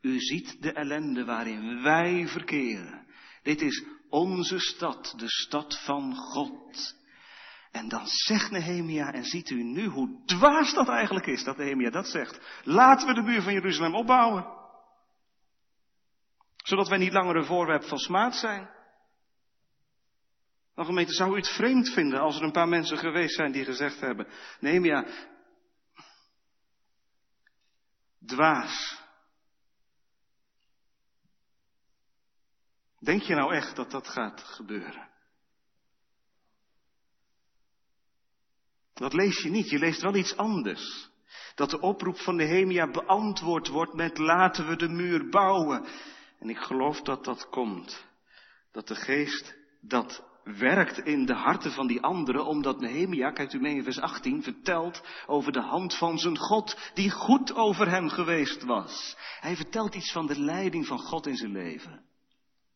U 0.02 0.20
ziet 0.20 0.62
de 0.62 0.72
ellende 0.72 1.26
waarin 1.26 1.82
wij 1.82 2.28
verkeren. 2.28 3.08
Dit 3.44 3.62
is 3.62 3.86
onze 4.10 4.60
stad, 4.60 5.14
de 5.18 5.30
stad 5.30 5.84
van 5.86 6.16
God. 6.16 6.96
En 7.72 7.88
dan 7.88 8.08
zegt 8.08 8.52
Nehemia, 8.52 9.14
en 9.14 9.24
ziet 9.24 9.50
u 9.50 9.64
nu 9.64 9.86
hoe 9.86 10.22
dwaas 10.26 10.74
dat 10.74 10.90
eigenlijk 10.90 11.26
is, 11.26 11.44
dat 11.44 11.58
Nehemia 11.58 11.90
dat 11.90 12.08
zegt. 12.08 12.62
Laten 12.64 13.08
we 13.08 13.14
de 13.14 13.22
muur 13.22 13.42
van 13.42 13.54
Jeruzalem 13.54 13.96
opbouwen. 13.96 14.58
Zodat 16.56 16.88
wij 16.88 16.98
niet 16.98 17.14
langer 17.14 17.36
een 17.36 17.46
voorwerp 17.46 17.84
van 17.84 17.98
smaad 17.98 18.36
zijn. 18.36 18.70
Dan 20.76 20.86
gemeente, 20.86 21.14
zou 21.14 21.34
u 21.34 21.36
het 21.36 21.48
vreemd 21.48 21.90
vinden 21.90 22.20
als 22.20 22.36
er 22.36 22.44
een 22.44 22.52
paar 22.52 22.68
mensen 22.68 22.98
geweest 22.98 23.36
zijn 23.36 23.52
die 23.52 23.66
gezegd 23.66 24.00
hebben, 24.00 24.28
Nehemia, 24.60 25.06
dwaas. 28.26 29.04
Denk 33.00 33.22
je 33.22 33.36
nou 33.36 33.54
echt 33.54 33.76
dat 33.76 33.92
dat 33.92 34.08
gaat 34.08 34.44
gebeuren? 34.44 35.10
Dat 39.00 39.14
lees 39.14 39.42
je 39.42 39.50
niet, 39.50 39.70
je 39.70 39.80
leest 39.80 40.02
wel 40.02 40.16
iets 40.16 40.38
anders. 40.38 41.10
Dat 41.56 41.70
de 41.70 41.80
oproep 41.80 42.18
van 42.18 42.36
Nehemia 42.36 42.92
beantwoord 42.92 43.68
wordt 43.68 43.94
met 43.94 44.18
laten 44.18 44.68
we 44.68 44.76
de 44.76 44.90
muur 44.90 45.30
bouwen. 45.30 45.86
En 46.40 46.50
ik 46.50 46.58
geloof 46.58 47.02
dat 47.02 47.26
dat 47.26 47.50
komt. 47.50 48.06
Dat 48.72 48.88
de 48.88 48.96
geest 48.96 49.56
dat 49.82 50.24
werkt 50.44 50.98
in 50.98 51.26
de 51.26 51.34
harten 51.34 51.72
van 51.72 51.88
die 51.88 52.02
anderen, 52.02 52.46
omdat 52.46 52.80
Nehemia, 52.80 53.32
kijkt 53.32 53.54
u 53.54 53.60
mee 53.60 53.76
in 53.76 53.84
vers 53.84 54.00
18, 54.00 54.44
vertelt 54.44 55.02
over 55.26 55.52
de 55.52 55.62
hand 55.62 55.98
van 55.98 56.18
zijn 56.18 56.38
God, 56.38 56.92
die 56.94 57.12
goed 57.12 57.54
over 57.54 57.90
hem 57.90 58.10
geweest 58.10 58.64
was. 58.64 59.16
Hij 59.40 59.56
vertelt 59.56 59.96
iets 59.96 60.12
van 60.12 60.28
de 60.28 60.40
leiding 60.40 60.88
van 60.88 61.00
God 61.00 61.28
in 61.28 61.36
zijn 61.36 61.52
leven. 61.52 62.06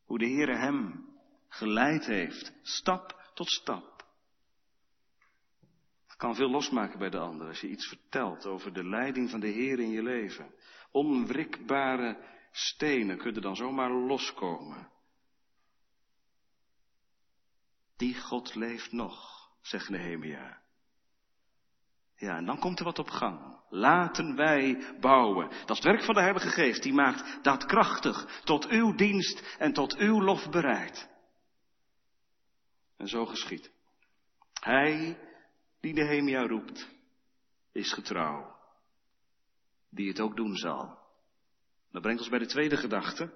Hoe 0.05 0.17
de 0.17 0.29
Heere 0.29 0.57
hem 0.57 1.05
geleid 1.49 2.05
heeft, 2.05 2.53
stap 2.61 3.29
tot 3.33 3.49
stap. 3.49 3.92
Het 6.13 6.21
kan 6.21 6.35
veel 6.35 6.49
losmaken 6.49 6.99
bij 6.99 7.09
de 7.09 7.19
ander 7.19 7.47
als 7.47 7.61
je 7.61 7.69
iets 7.69 7.87
vertelt 7.87 8.45
over 8.45 8.73
de 8.73 8.83
leiding 8.83 9.29
van 9.29 9.39
de 9.39 9.47
Heer 9.47 9.79
in 9.79 9.89
je 9.89 10.03
leven. 10.03 10.53
Onwrikbare 10.91 12.17
stenen 12.51 13.17
kunnen 13.17 13.41
dan 13.41 13.55
zomaar 13.55 13.91
loskomen. 13.91 14.89
Die 17.97 18.15
God 18.15 18.55
leeft 18.55 18.91
nog, 18.91 19.49
zegt 19.61 19.89
Nehemia. 19.89 20.61
Ja, 22.15 22.37
en 22.37 22.45
dan 22.45 22.59
komt 22.59 22.79
er 22.79 22.85
wat 22.85 22.99
op 22.99 23.09
gang. 23.09 23.59
Laten 23.69 24.35
wij 24.35 24.95
bouwen. 24.99 25.49
Dat 25.49 25.69
is 25.69 25.83
het 25.83 25.83
werk 25.83 26.03
van 26.03 26.13
de 26.13 26.21
Heilige 26.21 26.49
Geest. 26.49 26.83
Die 26.83 26.93
maakt 26.93 27.43
dat 27.43 27.65
krachtig 27.65 28.41
tot 28.43 28.67
uw 28.67 28.95
dienst 28.95 29.55
en 29.57 29.73
tot 29.73 29.95
uw 29.97 30.21
lof 30.21 30.49
bereid. 30.49 31.09
En 32.97 33.07
zo 33.07 33.25
geschiet. 33.25 33.71
Hij 34.53 35.17
die 35.83 35.93
Nehemia 35.93 36.47
roept, 36.47 36.89
is 37.71 37.93
getrouw. 37.93 38.55
Die 39.89 40.07
het 40.07 40.19
ook 40.19 40.35
doen 40.35 40.55
zal. 40.55 40.97
Dat 41.91 42.01
brengt 42.01 42.19
ons 42.19 42.29
bij 42.29 42.39
de 42.39 42.45
tweede 42.45 42.77
gedachte. 42.77 43.33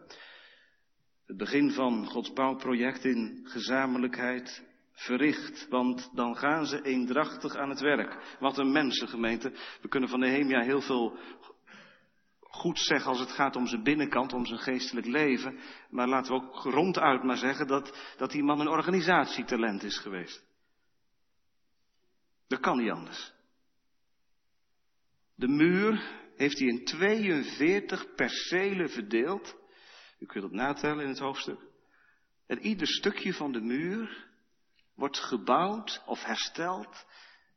Het 1.25 1.37
begin 1.37 1.71
van 1.71 2.05
Gods 2.05 2.33
bouwproject 2.33 3.05
in 3.05 3.41
gezamenlijkheid 3.43 4.63
verricht. 4.91 5.67
Want 5.69 6.09
dan 6.13 6.37
gaan 6.37 6.65
ze 6.65 6.81
eendrachtig 6.81 7.55
aan 7.55 7.69
het 7.69 7.79
werk. 7.79 8.37
Wat 8.39 8.57
een 8.57 8.71
mensengemeente. 8.71 9.53
We 9.81 9.87
kunnen 9.87 10.09
van 10.09 10.19
Nehemia 10.19 10.61
heel 10.61 10.81
veel 10.81 11.17
goed 12.39 12.79
zeggen 12.79 13.09
als 13.09 13.19
het 13.19 13.31
gaat 13.31 13.55
om 13.55 13.67
zijn 13.67 13.83
binnenkant, 13.83 14.33
om 14.33 14.45
zijn 14.45 14.59
geestelijk 14.59 15.07
leven. 15.07 15.59
Maar 15.89 16.07
laten 16.07 16.33
we 16.33 16.41
ook 16.41 16.63
ronduit 16.63 17.23
maar 17.23 17.37
zeggen 17.37 17.67
dat, 17.67 18.13
dat 18.17 18.31
die 18.31 18.43
man 18.43 18.59
een 18.59 18.67
organisatietalent 18.67 19.83
is 19.83 19.99
geweest. 19.99 20.46
Dat 22.47 22.59
kan 22.59 22.77
niet 22.77 22.91
anders. 22.91 23.33
De 25.35 25.47
muur 25.47 26.25
heeft 26.35 26.59
hij 26.59 26.67
in 26.67 26.85
42 26.85 28.15
percelen 28.15 28.89
verdeeld. 28.89 29.55
U 30.19 30.25
kunt 30.25 30.43
het 30.43 30.53
natellen 30.53 31.03
in 31.03 31.09
het 31.09 31.19
hoofdstuk. 31.19 31.59
En 32.47 32.59
ieder 32.59 32.87
stukje 32.87 33.33
van 33.33 33.51
de 33.51 33.61
muur 33.61 34.27
wordt 34.95 35.19
gebouwd 35.19 36.03
of 36.05 36.23
hersteld 36.23 37.05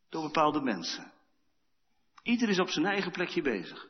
door 0.08 0.22
bepaalde 0.22 0.60
mensen. 0.60 1.12
Ieder 2.22 2.48
is 2.48 2.58
op 2.58 2.68
zijn 2.68 2.86
eigen 2.86 3.12
plekje 3.12 3.42
bezig. 3.42 3.88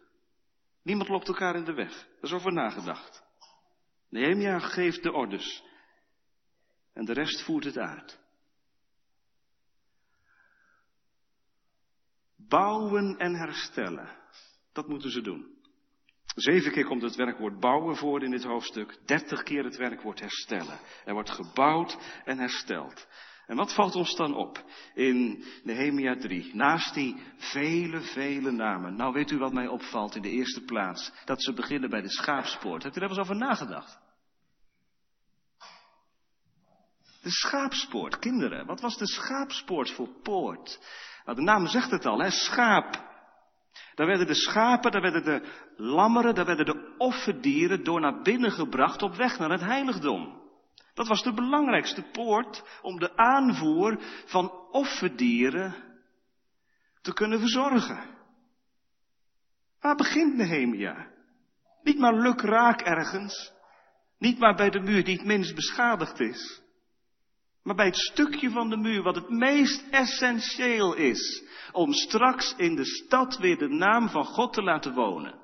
Niemand 0.82 1.08
loopt 1.08 1.28
elkaar 1.28 1.56
in 1.56 1.64
de 1.64 1.74
weg. 1.74 2.06
Er 2.06 2.22
is 2.22 2.32
over 2.32 2.52
nagedacht. 2.52 3.22
Nehemia 4.08 4.58
geeft 4.58 5.02
de 5.02 5.12
orders. 5.12 5.62
En 6.92 7.04
de 7.04 7.12
rest 7.12 7.42
voert 7.42 7.64
het 7.64 7.78
uit. 7.78 8.20
Bouwen 12.48 13.16
en 13.18 13.35
herstellen. 13.35 14.09
Dat 14.72 14.88
moeten 14.88 15.11
ze 15.11 15.20
doen. 15.20 15.59
Zeven 16.35 16.72
keer 16.72 16.85
komt 16.85 17.03
het 17.03 17.16
werkwoord 17.16 17.61
bouwen 17.61 17.96
voor 17.96 18.22
in 18.22 18.31
dit 18.31 18.44
hoofdstuk. 18.44 18.98
Dertig 19.07 19.42
keer 19.42 19.64
het 19.64 19.76
werkwoord 19.76 20.20
herstellen. 20.20 20.79
Er 21.05 21.12
wordt 21.12 21.31
gebouwd 21.31 21.98
en 22.24 22.38
hersteld. 22.38 23.07
En 23.46 23.57
wat 23.57 23.74
valt 23.74 23.94
ons 23.94 24.16
dan 24.16 24.35
op 24.35 24.64
in 24.94 25.44
Nehemia 25.62 26.16
3? 26.16 26.55
Naast 26.55 26.94
die 26.94 27.22
vele, 27.37 28.00
vele 28.00 28.50
namen. 28.50 28.96
Nou 28.96 29.12
weet 29.12 29.31
u 29.31 29.38
wat 29.38 29.53
mij 29.53 29.66
opvalt 29.66 30.14
in 30.14 30.22
de 30.22 30.31
eerste 30.31 30.64
plaats? 30.64 31.12
Dat 31.24 31.42
ze 31.42 31.53
beginnen 31.53 31.90
bij 31.90 32.00
de 32.00 32.11
schaapspoort. 32.11 32.83
Hebt 32.83 32.96
u 32.96 33.00
daar 33.00 33.09
eens 33.09 33.18
over 33.18 33.37
nagedacht? 33.37 33.98
De 37.22 37.31
schaapspoort, 37.31 38.18
kinderen. 38.18 38.66
Wat 38.66 38.81
was 38.81 38.96
de 38.96 39.07
schaapspoort 39.07 39.90
voor 39.90 40.09
poort? 40.22 40.81
Nou, 41.24 41.37
de 41.37 41.42
naam 41.42 41.66
zegt 41.66 41.90
het 41.90 42.06
al, 42.06 42.18
hè? 42.18 42.30
Schaap. 42.30 43.09
Daar 43.94 44.06
werden 44.06 44.26
de 44.26 44.35
schapen, 44.35 44.92
daar 44.92 45.02
werden 45.02 45.24
de 45.24 45.48
lammeren, 45.76 46.35
daar 46.35 46.46
werden 46.46 46.66
de 46.66 46.94
offerdieren 46.98 47.85
door 47.85 48.00
naar 48.00 48.22
binnen 48.22 48.52
gebracht 48.52 49.02
op 49.02 49.14
weg 49.14 49.38
naar 49.38 49.50
het 49.50 49.61
heiligdom. 49.61 50.40
Dat 50.94 51.09
was 51.09 51.22
de 51.22 51.33
belangrijkste 51.33 52.02
poort 52.02 52.78
om 52.83 52.98
de 52.98 53.16
aanvoer 53.16 53.98
van 54.26 54.50
offerdieren 54.70 55.74
te 57.02 57.12
kunnen 57.12 57.38
verzorgen. 57.38 58.18
Waar 59.80 59.96
begint 59.96 60.37
Nehemia? 60.37 61.11
Niet 61.83 61.98
maar 61.98 62.14
lukraak 62.14 62.80
ergens. 62.80 63.52
Niet 64.18 64.38
maar 64.38 64.54
bij 64.54 64.70
de 64.70 64.80
muur 64.80 65.04
die 65.04 65.16
het 65.16 65.26
minst 65.26 65.54
beschadigd 65.54 66.20
is. 66.20 66.62
Maar 67.62 67.75
bij 67.75 67.87
het 67.87 67.96
stukje 67.96 68.51
van 68.51 68.70
de 68.70 68.77
muur 68.77 69.03
wat 69.03 69.14
het 69.14 69.29
meest 69.29 69.88
essentieel 69.90 70.94
is. 70.94 71.44
Om 71.73 71.92
straks 71.92 72.55
in 72.57 72.77
de 72.77 72.85
stad 72.85 73.37
weer 73.37 73.59
de 73.59 73.68
naam 73.68 74.09
van 74.09 74.25
God 74.25 74.53
te 74.53 74.62
laten 74.62 74.94
wonen. 74.94 75.38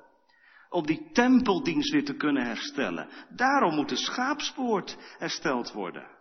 Om 0.69 0.85
die 0.85 1.11
tempeldienst 1.11 1.91
weer 1.91 2.05
te 2.05 2.15
kunnen 2.15 2.45
herstellen. 2.45 3.09
Daarom 3.29 3.75
moet 3.75 3.89
de 3.89 3.95
schaapspoort 3.95 4.97
hersteld 5.17 5.71
worden. 5.71 6.15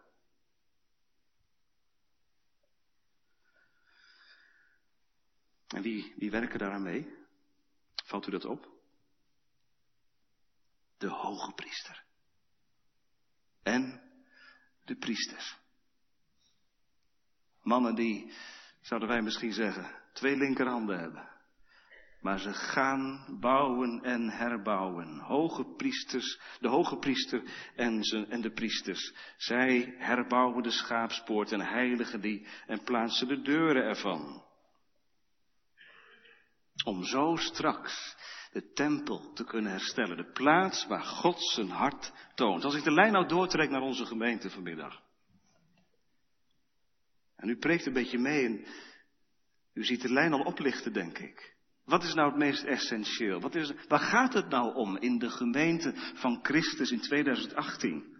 En 5.67 5.83
wie, 5.83 6.15
wie 6.17 6.31
werken 6.31 6.59
daaraan 6.59 6.83
mee? 6.83 7.15
Valt 8.05 8.27
u 8.27 8.31
dat 8.31 8.45
op? 8.45 8.69
De 10.99 11.09
hoge 11.09 11.53
priester. 11.53 12.05
En 13.63 14.03
de 14.85 14.97
priesters. 14.97 15.57
Mannen 17.67 17.95
die, 17.95 18.33
zouden 18.81 19.09
wij 19.09 19.23
misschien 19.23 19.53
zeggen, 19.53 19.91
twee 20.13 20.37
linkerhanden 20.37 20.99
hebben. 20.99 21.29
Maar 22.21 22.39
ze 22.39 22.53
gaan 22.53 23.37
bouwen 23.41 24.03
en 24.03 24.29
herbouwen. 24.29 25.19
Hoge 25.19 25.65
priesters, 25.77 26.41
de 26.61 26.69
hoge 26.69 26.97
priester 26.97 27.43
en, 27.75 28.05
ze, 28.05 28.27
en 28.27 28.41
de 28.41 28.53
priesters. 28.53 29.15
Zij 29.37 29.95
herbouwen 29.99 30.63
de 30.63 30.71
schaapspoort 30.71 31.53
en 31.53 31.61
heiligen 31.61 32.21
die 32.21 32.47
en 32.67 32.83
plaatsen 32.83 33.29
de 33.29 33.43
deuren 33.43 33.83
ervan. 33.83 34.45
Om 36.85 37.05
zo 37.05 37.37
straks 37.37 38.17
de 38.53 38.73
tempel 38.73 39.33
te 39.33 39.45
kunnen 39.45 39.71
herstellen. 39.71 40.17
De 40.17 40.33
plaats 40.33 40.87
waar 40.87 41.05
God 41.05 41.43
zijn 41.43 41.71
hart 41.71 42.13
toont. 42.35 42.65
Als 42.65 42.75
ik 42.75 42.85
de 42.85 42.93
lijn 42.93 43.13
nou 43.13 43.27
doortrek 43.27 43.71
naar 43.71 43.83
onze 43.83 44.07
gemeente 44.07 44.51
vanmiddag. 44.51 45.05
En 47.37 47.49
u 47.49 47.57
preekt 47.57 47.87
een 47.87 47.93
beetje 47.93 48.19
mee 48.19 48.45
en 48.45 48.67
u 49.73 49.85
ziet 49.85 50.03
de 50.03 50.13
lijn 50.13 50.33
al 50.33 50.43
oplichten, 50.43 50.93
denk 50.93 51.19
ik. 51.19 51.55
Wat 51.85 52.03
is 52.03 52.15
nou 52.15 52.29
het 52.29 52.39
meest 52.39 52.65
essentieel? 52.65 53.41
Wat 53.41 53.55
is, 53.55 53.73
waar 53.89 54.01
gaat 54.01 54.33
het 54.33 54.49
nou 54.49 54.75
om 54.75 54.97
in 54.97 55.19
de 55.19 55.31
gemeente 55.31 55.93
van 56.15 56.39
Christus 56.43 56.91
in 56.91 57.01
2018? 57.01 58.17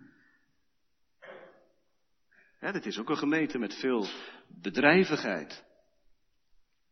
Ja, 2.61 2.73
dit 2.73 2.87
is 2.87 2.99
ook 2.99 3.11
een 3.11 3.17
gemeente 3.17 3.59
met 3.59 3.75
veel 3.75 4.09
bedrijvigheid. 4.49 5.65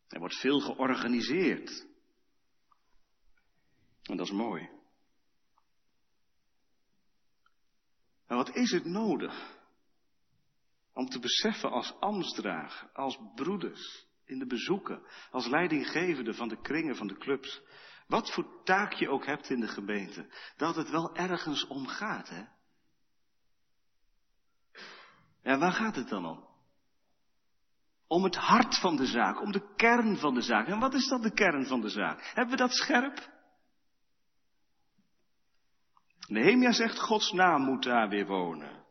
Er 0.08 0.18
wordt 0.18 0.40
veel 0.40 0.60
georganiseerd. 0.60 1.86
En 4.02 4.16
dat 4.16 4.26
is 4.26 4.32
mooi. 4.32 4.68
Maar 8.26 8.36
wat 8.36 8.56
is 8.56 8.70
het 8.70 8.84
nodig 8.84 9.62
om 10.94 11.06
te 11.08 11.18
beseffen 11.18 11.70
als 11.70 11.94
ambtsdrager, 12.00 12.90
als 12.92 13.18
broeders 13.34 14.06
in 14.24 14.38
de 14.38 14.46
bezoeken, 14.46 15.02
als 15.30 15.46
leidinggevende 15.46 16.34
van 16.34 16.48
de 16.48 16.60
kringen 16.60 16.96
van 16.96 17.06
de 17.06 17.16
clubs, 17.16 17.62
wat 18.06 18.32
voor 18.32 18.62
taak 18.64 18.92
je 18.92 19.08
ook 19.08 19.26
hebt 19.26 19.50
in 19.50 19.60
de 19.60 19.68
gemeente, 19.68 20.32
dat 20.56 20.76
het 20.76 20.90
wel 20.90 21.16
ergens 21.16 21.66
om 21.66 21.86
gaat, 21.86 22.28
hè? 22.28 22.44
En 25.42 25.58
waar 25.58 25.72
gaat 25.72 25.96
het 25.96 26.08
dan 26.08 26.26
om? 26.26 26.48
Om 28.06 28.24
het 28.24 28.36
hart 28.36 28.78
van 28.78 28.96
de 28.96 29.06
zaak, 29.06 29.40
om 29.40 29.52
de 29.52 29.74
kern 29.74 30.16
van 30.16 30.34
de 30.34 30.42
zaak. 30.42 30.66
En 30.66 30.78
wat 30.78 30.94
is 30.94 31.08
dan 31.08 31.22
de 31.22 31.32
kern 31.32 31.66
van 31.66 31.80
de 31.80 31.88
zaak? 31.88 32.22
Hebben 32.22 32.50
we 32.50 32.56
dat 32.56 32.72
scherp? 32.72 33.32
Nehemia 36.26 36.72
zegt, 36.72 37.00
Gods 37.00 37.32
naam 37.32 37.62
moet 37.62 37.82
daar 37.82 38.08
weer 38.08 38.26
wonen. 38.26 38.83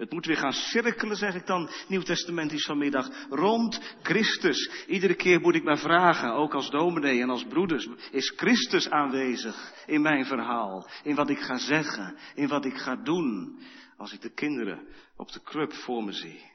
Het 0.00 0.12
moet 0.12 0.26
weer 0.26 0.36
gaan 0.36 0.52
cirkelen, 0.52 1.16
zeg 1.16 1.34
ik 1.34 1.46
dan, 1.46 1.70
nieuwtestamentisch 1.88 2.64
vanmiddag, 2.64 3.28
rond 3.28 3.96
Christus. 4.02 4.86
Iedere 4.86 5.14
keer 5.14 5.40
moet 5.40 5.54
ik 5.54 5.62
maar 5.62 5.78
vragen, 5.78 6.32
ook 6.32 6.54
als 6.54 6.70
dominee 6.70 7.22
en 7.22 7.30
als 7.30 7.44
broeders, 7.44 7.88
is 8.10 8.32
Christus 8.36 8.90
aanwezig 8.90 9.84
in 9.86 10.02
mijn 10.02 10.24
verhaal? 10.24 10.88
In 11.02 11.14
wat 11.14 11.30
ik 11.30 11.38
ga 11.38 11.58
zeggen, 11.58 12.16
in 12.34 12.48
wat 12.48 12.64
ik 12.64 12.76
ga 12.76 12.96
doen, 12.96 13.60
als 13.96 14.12
ik 14.12 14.20
de 14.20 14.34
kinderen 14.34 14.88
op 15.16 15.32
de 15.32 15.42
club 15.42 15.72
voor 15.72 16.04
me 16.04 16.12
zie? 16.12 16.50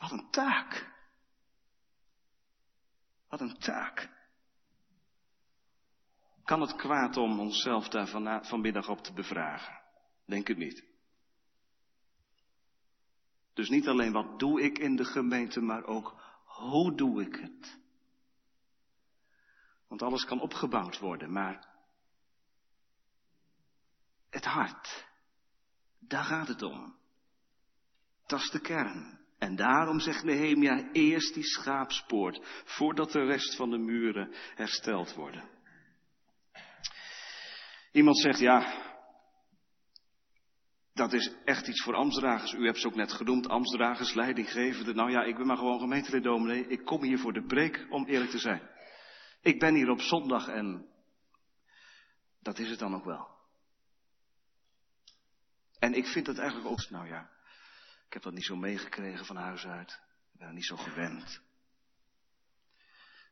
Wat 0.00 0.10
een 0.10 0.30
taak. 0.30 0.90
Wat 3.28 3.40
een 3.40 3.58
taak. 3.58 4.08
Kan 6.44 6.60
het 6.60 6.76
kwaad 6.76 7.16
om 7.16 7.40
onszelf 7.40 7.88
daar 7.88 8.06
vanmiddag 8.42 8.88
op 8.88 9.02
te 9.02 9.12
bevragen? 9.12 9.81
Denk 10.24 10.48
het 10.48 10.56
niet. 10.56 10.84
Dus 13.52 13.68
niet 13.68 13.88
alleen 13.88 14.12
wat 14.12 14.38
doe 14.38 14.62
ik 14.62 14.78
in 14.78 14.96
de 14.96 15.04
gemeente, 15.04 15.60
maar 15.60 15.84
ook 15.84 16.22
hoe 16.44 16.96
doe 16.96 17.22
ik 17.22 17.34
het. 17.34 17.80
Want 19.88 20.02
alles 20.02 20.24
kan 20.24 20.40
opgebouwd 20.40 20.98
worden, 20.98 21.32
maar 21.32 21.68
het 24.30 24.44
hart, 24.44 25.06
daar 25.98 26.24
gaat 26.24 26.48
het 26.48 26.62
om. 26.62 26.96
Dat 28.26 28.40
is 28.40 28.50
de 28.50 28.60
kern. 28.60 29.20
En 29.38 29.56
daarom 29.56 30.00
zegt 30.00 30.24
Nehemia 30.24 30.92
eerst 30.92 31.34
die 31.34 31.44
schaapspoort, 31.44 32.62
voordat 32.64 33.12
de 33.12 33.24
rest 33.24 33.56
van 33.56 33.70
de 33.70 33.78
muren 33.78 34.34
hersteld 34.54 35.14
worden. 35.14 35.50
Iemand 37.92 38.18
zegt, 38.18 38.38
ja, 38.38 38.91
dat 40.92 41.12
is 41.12 41.34
echt 41.44 41.68
iets 41.68 41.82
voor 41.82 41.94
ambtsdragers. 41.94 42.52
U 42.52 42.64
hebt 42.64 42.78
ze 42.78 42.86
ook 42.86 42.94
net 42.94 43.12
genoemd, 43.12 43.48
ambtsdragers, 43.48 44.14
leidinggevenden. 44.14 44.94
Nou 44.94 45.10
ja, 45.10 45.22
ik 45.22 45.36
ben 45.36 45.46
maar 45.46 45.56
gewoon 45.56 45.80
gemeentelid 45.80 46.22
dominee. 46.22 46.66
Ik 46.66 46.84
kom 46.84 47.02
hier 47.02 47.18
voor 47.18 47.32
de 47.32 47.44
preek, 47.44 47.86
om 47.90 48.06
eerlijk 48.06 48.30
te 48.30 48.38
zijn. 48.38 48.70
Ik 49.40 49.58
ben 49.58 49.74
hier 49.74 49.90
op 49.90 50.00
zondag 50.00 50.48
en 50.48 50.86
dat 52.40 52.58
is 52.58 52.70
het 52.70 52.78
dan 52.78 52.94
ook 52.94 53.04
wel. 53.04 53.28
En 55.78 55.94
ik 55.94 56.06
vind 56.06 56.26
dat 56.26 56.38
eigenlijk 56.38 56.70
ook, 56.70 56.90
nou 56.90 57.06
ja, 57.06 57.30
ik 58.06 58.12
heb 58.12 58.22
dat 58.22 58.32
niet 58.32 58.44
zo 58.44 58.56
meegekregen 58.56 59.24
van 59.26 59.36
huis 59.36 59.66
uit. 59.66 60.00
Ik 60.32 60.38
ben 60.38 60.48
er 60.48 60.54
niet 60.54 60.66
zo 60.66 60.76
gewend. 60.76 61.42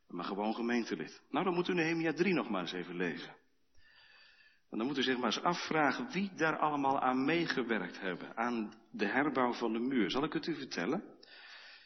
Maar 0.07 0.25
gewoon 0.25 0.55
gemeentelid. 0.55 1.21
Nou, 1.29 1.45
dan 1.45 1.53
moet 1.53 1.67
u 1.67 1.73
Nehemia 1.73 2.13
3 2.13 2.33
nog 2.33 2.49
maar 2.49 2.61
eens 2.61 2.71
even 2.71 2.95
lezen. 2.95 3.35
En 4.71 4.77
dan 4.77 4.87
moet 4.87 4.97
u 4.97 5.03
zich 5.03 5.17
maar 5.17 5.35
eens 5.35 5.43
afvragen 5.43 6.11
wie 6.11 6.33
daar 6.33 6.57
allemaal 6.59 6.99
aan 6.99 7.25
meegewerkt 7.25 7.99
hebben, 7.99 8.37
aan 8.37 8.73
de 8.91 9.05
herbouw 9.05 9.53
van 9.53 9.73
de 9.73 9.79
muur. 9.79 10.11
Zal 10.11 10.23
ik 10.23 10.33
het 10.33 10.47
u 10.47 10.55
vertellen? 10.55 11.17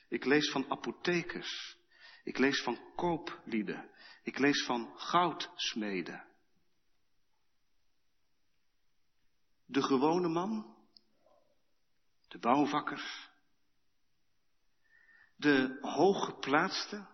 Ik 0.10 0.26
lees 0.26 0.52
van 0.52 0.72
apothekers. 0.72 1.78
Ik 2.24 2.38
lees 2.38 2.64
van 2.64 2.80
kooplieden. 2.96 3.90
Ik 4.24 4.38
lees 4.38 4.66
van 4.66 4.94
goudsmeden. 4.96 6.26
De 9.66 9.84
gewone 9.84 10.28
man, 10.28 10.76
de 12.28 12.40
bouwvakkers, 12.40 13.30
de 15.36 15.78
hooggeplaatste, 15.82 17.08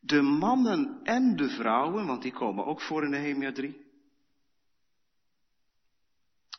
de 0.00 0.22
mannen 0.22 1.00
en 1.02 1.36
de 1.36 1.48
vrouwen, 1.48 2.06
want 2.06 2.22
die 2.22 2.32
komen 2.32 2.64
ook 2.64 2.80
voor 2.80 3.04
in 3.04 3.10
Nehemia 3.10 3.52
3. 3.52 3.84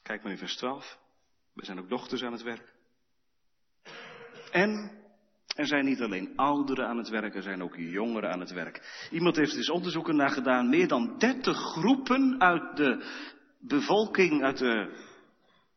Kijk 0.03 0.23
maar 0.23 0.31
in 0.31 0.37
vers 0.37 0.55
12. 0.55 0.99
Er 1.55 1.65
zijn 1.65 1.79
ook 1.79 1.89
dochters 1.89 2.23
aan 2.23 2.31
het 2.31 2.41
werk. 2.41 2.73
En 4.51 4.91
er 5.55 5.67
zijn 5.67 5.85
niet 5.85 6.01
alleen 6.01 6.35
ouderen 6.35 6.87
aan 6.87 6.97
het 6.97 7.09
werk, 7.09 7.35
er 7.35 7.41
zijn 7.41 7.63
ook 7.63 7.75
jongeren 7.75 8.31
aan 8.31 8.39
het 8.39 8.51
werk. 8.51 9.07
Iemand 9.11 9.35
heeft 9.35 9.55
dus 9.55 9.69
onderzoeken 9.69 10.15
naar 10.15 10.29
gedaan. 10.29 10.69
Meer 10.69 10.87
dan 10.87 11.17
30 11.17 11.57
groepen 11.57 12.41
uit 12.41 12.77
de 12.77 13.05
bevolking, 13.59 14.43
uit 14.43 14.57
de 14.57 15.05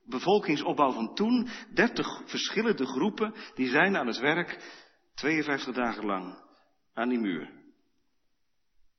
bevolkingsopbouw 0.05 0.93
van 0.93 1.15
toen. 1.15 1.49
30 1.75 2.23
verschillende 2.25 2.87
groepen, 2.87 3.35
die 3.55 3.69
zijn 3.69 3.97
aan 3.97 4.07
het 4.07 4.19
werk 4.19 4.59
52 5.15 5.75
dagen 5.75 6.05
lang 6.05 6.49
aan 7.01 7.09
die 7.09 7.19
muur. 7.19 7.51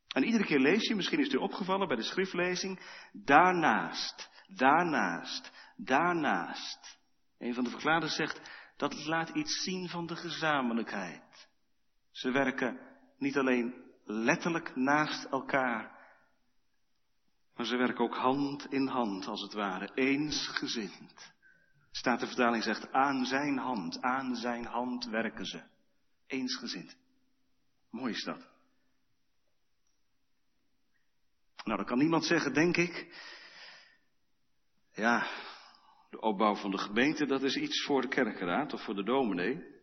En 0.08 0.24
iedere 0.24 0.46
keer 0.46 0.60
lees 0.60 0.88
je, 0.88 0.96
misschien 0.96 1.20
is 1.20 1.26
het 1.26 1.36
u 1.36 1.38
opgevallen 1.38 1.88
bij 1.88 1.98
de 1.98 2.04
schriftlezing, 2.04 2.80
daarnaast, 3.12 4.30
daarnaast, 4.48 5.52
daarnaast. 5.76 7.00
Een 7.38 7.54
van 7.54 7.64
de 7.64 7.70
verklaarders 7.70 8.16
zegt, 8.16 8.42
dat 8.78 9.06
laat 9.06 9.30
iets 9.30 9.64
zien 9.64 9.90
van 9.90 10.06
de 10.08 10.16
gezamenlijkheid. 10.16 11.50
Ze 12.12 12.32
werken 12.32 12.80
niet 13.18 13.38
alleen 13.38 13.74
letterlijk 14.06 14.76
naast 14.76 15.26
elkaar, 15.26 16.00
maar 17.56 17.66
ze 17.66 17.76
werken 17.76 18.04
ook 18.04 18.16
hand 18.16 18.66
in 18.74 18.88
hand, 18.88 19.28
als 19.28 19.42
het 19.42 19.54
ware, 19.54 19.92
eensgezind. 19.94 21.34
Staat 21.92 22.20
de 22.20 22.28
vertaling 22.28 22.64
zegt, 22.64 22.92
aan 22.92 23.26
zijn 23.26 23.58
hand, 23.58 24.02
aan 24.02 24.36
zijn 24.36 24.66
hand 24.66 25.06
werken 25.06 25.46
ze. 25.46 25.62
Eensgezind. 26.28 27.01
Mooi 27.92 28.14
is 28.14 28.24
dat. 28.24 28.50
Nou, 31.64 31.78
dan 31.78 31.86
kan 31.86 31.98
niemand 31.98 32.26
zeggen, 32.26 32.54
denk 32.54 32.78
ik, 32.78 33.16
ja, 34.92 35.28
de 36.10 36.20
opbouw 36.20 36.56
van 36.56 36.72
de 36.72 36.78
gemeente, 36.78 37.26
dat 37.26 37.44
is 37.44 37.56
iets 37.56 37.84
voor 37.86 38.02
de 38.02 38.08
kerkenraad 38.08 38.74
of 38.74 38.84
voor 38.84 38.96
de 38.96 39.04
dominee. 39.04 39.80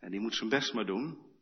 En 0.00 0.10
die 0.10 0.20
moet 0.20 0.34
zijn 0.34 0.48
best 0.48 0.72
maar 0.72 0.86
doen. 0.86 1.34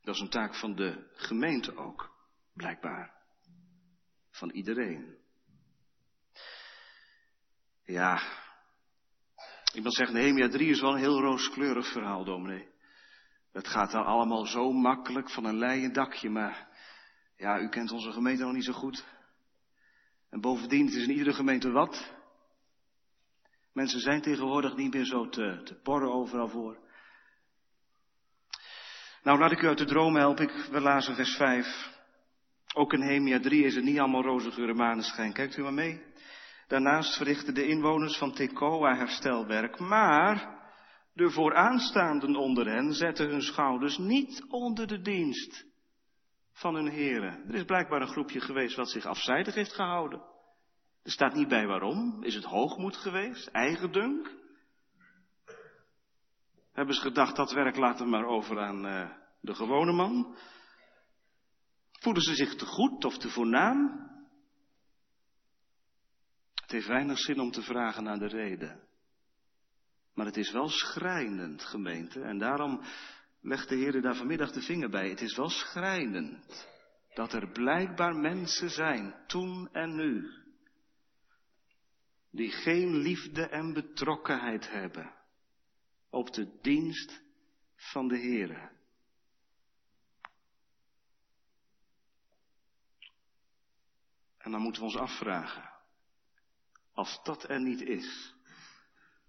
Dat 0.00 0.14
is 0.14 0.20
een 0.20 0.28
taak 0.28 0.54
van 0.54 0.74
de 0.74 1.10
gemeente 1.14 1.76
ook, 1.76 2.16
blijkbaar. 2.52 3.20
Van 4.30 4.50
iedereen. 4.50 5.16
Ja, 7.84 8.22
iemand 9.74 9.94
zegt 9.94 10.12
Nehemia 10.12 10.48
3 10.48 10.70
is 10.70 10.80
wel 10.80 10.92
een 10.92 10.98
heel 10.98 11.20
rooskleurig 11.20 11.92
verhaal, 11.92 12.24
dominee. 12.24 12.71
Het 13.52 13.68
gaat 13.68 13.90
dan 13.90 14.04
allemaal 14.04 14.46
zo 14.46 14.72
makkelijk 14.72 15.30
van 15.30 15.44
een 15.44 15.58
leien 15.58 15.92
dakje, 15.92 16.30
maar 16.30 16.68
ja, 17.36 17.60
u 17.60 17.68
kent 17.68 17.90
onze 17.90 18.12
gemeente 18.12 18.42
nog 18.42 18.52
niet 18.52 18.64
zo 18.64 18.72
goed. 18.72 19.04
En 20.30 20.40
bovendien, 20.40 20.86
het 20.86 20.94
is 20.94 21.02
in 21.02 21.10
iedere 21.10 21.32
gemeente 21.32 21.70
wat. 21.70 22.12
Mensen 23.72 24.00
zijn 24.00 24.22
tegenwoordig 24.22 24.76
niet 24.76 24.94
meer 24.94 25.04
zo 25.04 25.28
te, 25.28 25.60
te 25.64 25.74
porren 25.74 26.12
overal 26.12 26.48
voor. 26.48 26.78
Nou, 29.22 29.38
laat 29.38 29.52
ik 29.52 29.62
u 29.62 29.66
uit 29.66 29.78
de 29.78 29.84
droom 29.84 30.16
helpen. 30.16 30.44
Ik, 30.44 30.68
we 30.70 30.80
lazen 30.80 31.14
vers 31.14 31.36
5. 31.36 31.90
Ook 32.74 32.92
in 32.92 32.98
Nehemia 32.98 33.40
3 33.40 33.64
is 33.64 33.74
het 33.74 33.84
niet 33.84 33.98
allemaal 33.98 34.22
roze 34.22 34.50
geur 34.50 34.74
maneschijn. 34.74 35.32
Kijkt 35.32 35.56
u 35.56 35.62
maar 35.62 35.72
mee. 35.72 36.02
Daarnaast 36.66 37.16
verrichten 37.16 37.54
de 37.54 37.66
inwoners 37.66 38.18
van 38.18 38.32
Tekoa 38.32 38.96
herstelwerk, 38.96 39.78
maar 39.78 40.61
de 41.12 41.30
vooraanstaanden 41.30 42.36
onder 42.36 42.66
hen 42.66 42.92
zetten 42.92 43.28
hun 43.28 43.42
schouders 43.42 43.98
niet 43.98 44.44
onder 44.48 44.86
de 44.86 45.00
dienst 45.00 45.66
van 46.52 46.74
hun 46.74 46.88
heren. 46.88 47.48
Er 47.48 47.54
is 47.54 47.64
blijkbaar 47.64 48.00
een 48.00 48.12
groepje 48.12 48.40
geweest 48.40 48.76
wat 48.76 48.90
zich 48.90 49.04
afzijdig 49.04 49.54
heeft 49.54 49.72
gehouden. 49.72 50.22
Er 51.02 51.10
staat 51.10 51.34
niet 51.34 51.48
bij 51.48 51.66
waarom. 51.66 52.22
Is 52.22 52.34
het 52.34 52.44
hoogmoed 52.44 52.96
geweest? 52.96 53.46
Eigendunk? 53.46 54.40
Hebben 56.72 56.94
ze 56.94 57.00
gedacht, 57.00 57.36
dat 57.36 57.52
werk 57.52 57.76
laten 57.76 58.04
we 58.04 58.10
maar 58.10 58.26
over 58.26 58.60
aan 58.60 58.86
uh, 58.86 59.10
de 59.40 59.54
gewone 59.54 59.92
man? 59.92 60.36
Voelen 61.92 62.22
ze 62.22 62.34
zich 62.34 62.54
te 62.54 62.66
goed 62.66 63.04
of 63.04 63.18
te 63.18 63.28
voornaam? 63.28 64.10
Het 66.54 66.70
heeft 66.70 66.86
weinig 66.86 67.18
zin 67.18 67.40
om 67.40 67.50
te 67.50 67.62
vragen 67.62 68.04
naar 68.04 68.18
de 68.18 68.28
reden. 68.28 68.80
Maar 70.14 70.26
het 70.26 70.36
is 70.36 70.52
wel 70.52 70.68
schrijnend, 70.68 71.64
gemeente. 71.64 72.20
En 72.20 72.38
daarom 72.38 72.80
legt 73.40 73.68
de 73.68 73.74
Heer 73.74 74.02
daar 74.02 74.16
vanmiddag 74.16 74.52
de 74.52 74.62
vinger 74.62 74.90
bij. 74.90 75.08
Het 75.08 75.20
is 75.20 75.36
wel 75.36 75.48
schrijnend 75.48 76.68
dat 77.14 77.32
er 77.32 77.50
blijkbaar 77.50 78.16
mensen 78.16 78.70
zijn, 78.70 79.14
toen 79.26 79.68
en 79.72 79.94
nu, 79.94 80.30
die 82.30 82.50
geen 82.50 82.96
liefde 82.96 83.48
en 83.48 83.72
betrokkenheid 83.72 84.70
hebben 84.70 85.14
op 86.10 86.32
de 86.32 86.58
dienst 86.60 87.22
van 87.74 88.08
de 88.08 88.18
Heer. 88.18 88.70
En 94.38 94.50
dan 94.50 94.60
moeten 94.60 94.82
we 94.82 94.88
ons 94.88 94.96
afvragen, 94.96 95.70
als 96.92 97.20
dat 97.22 97.48
er 97.48 97.60
niet 97.60 97.80
is, 97.80 98.34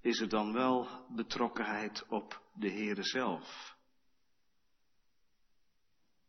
is 0.03 0.19
er 0.19 0.29
dan 0.29 0.53
wel 0.53 0.87
betrokkenheid 1.15 2.05
op 2.07 2.41
de 2.53 2.69
Heere 2.69 3.03
zelf? 3.03 3.75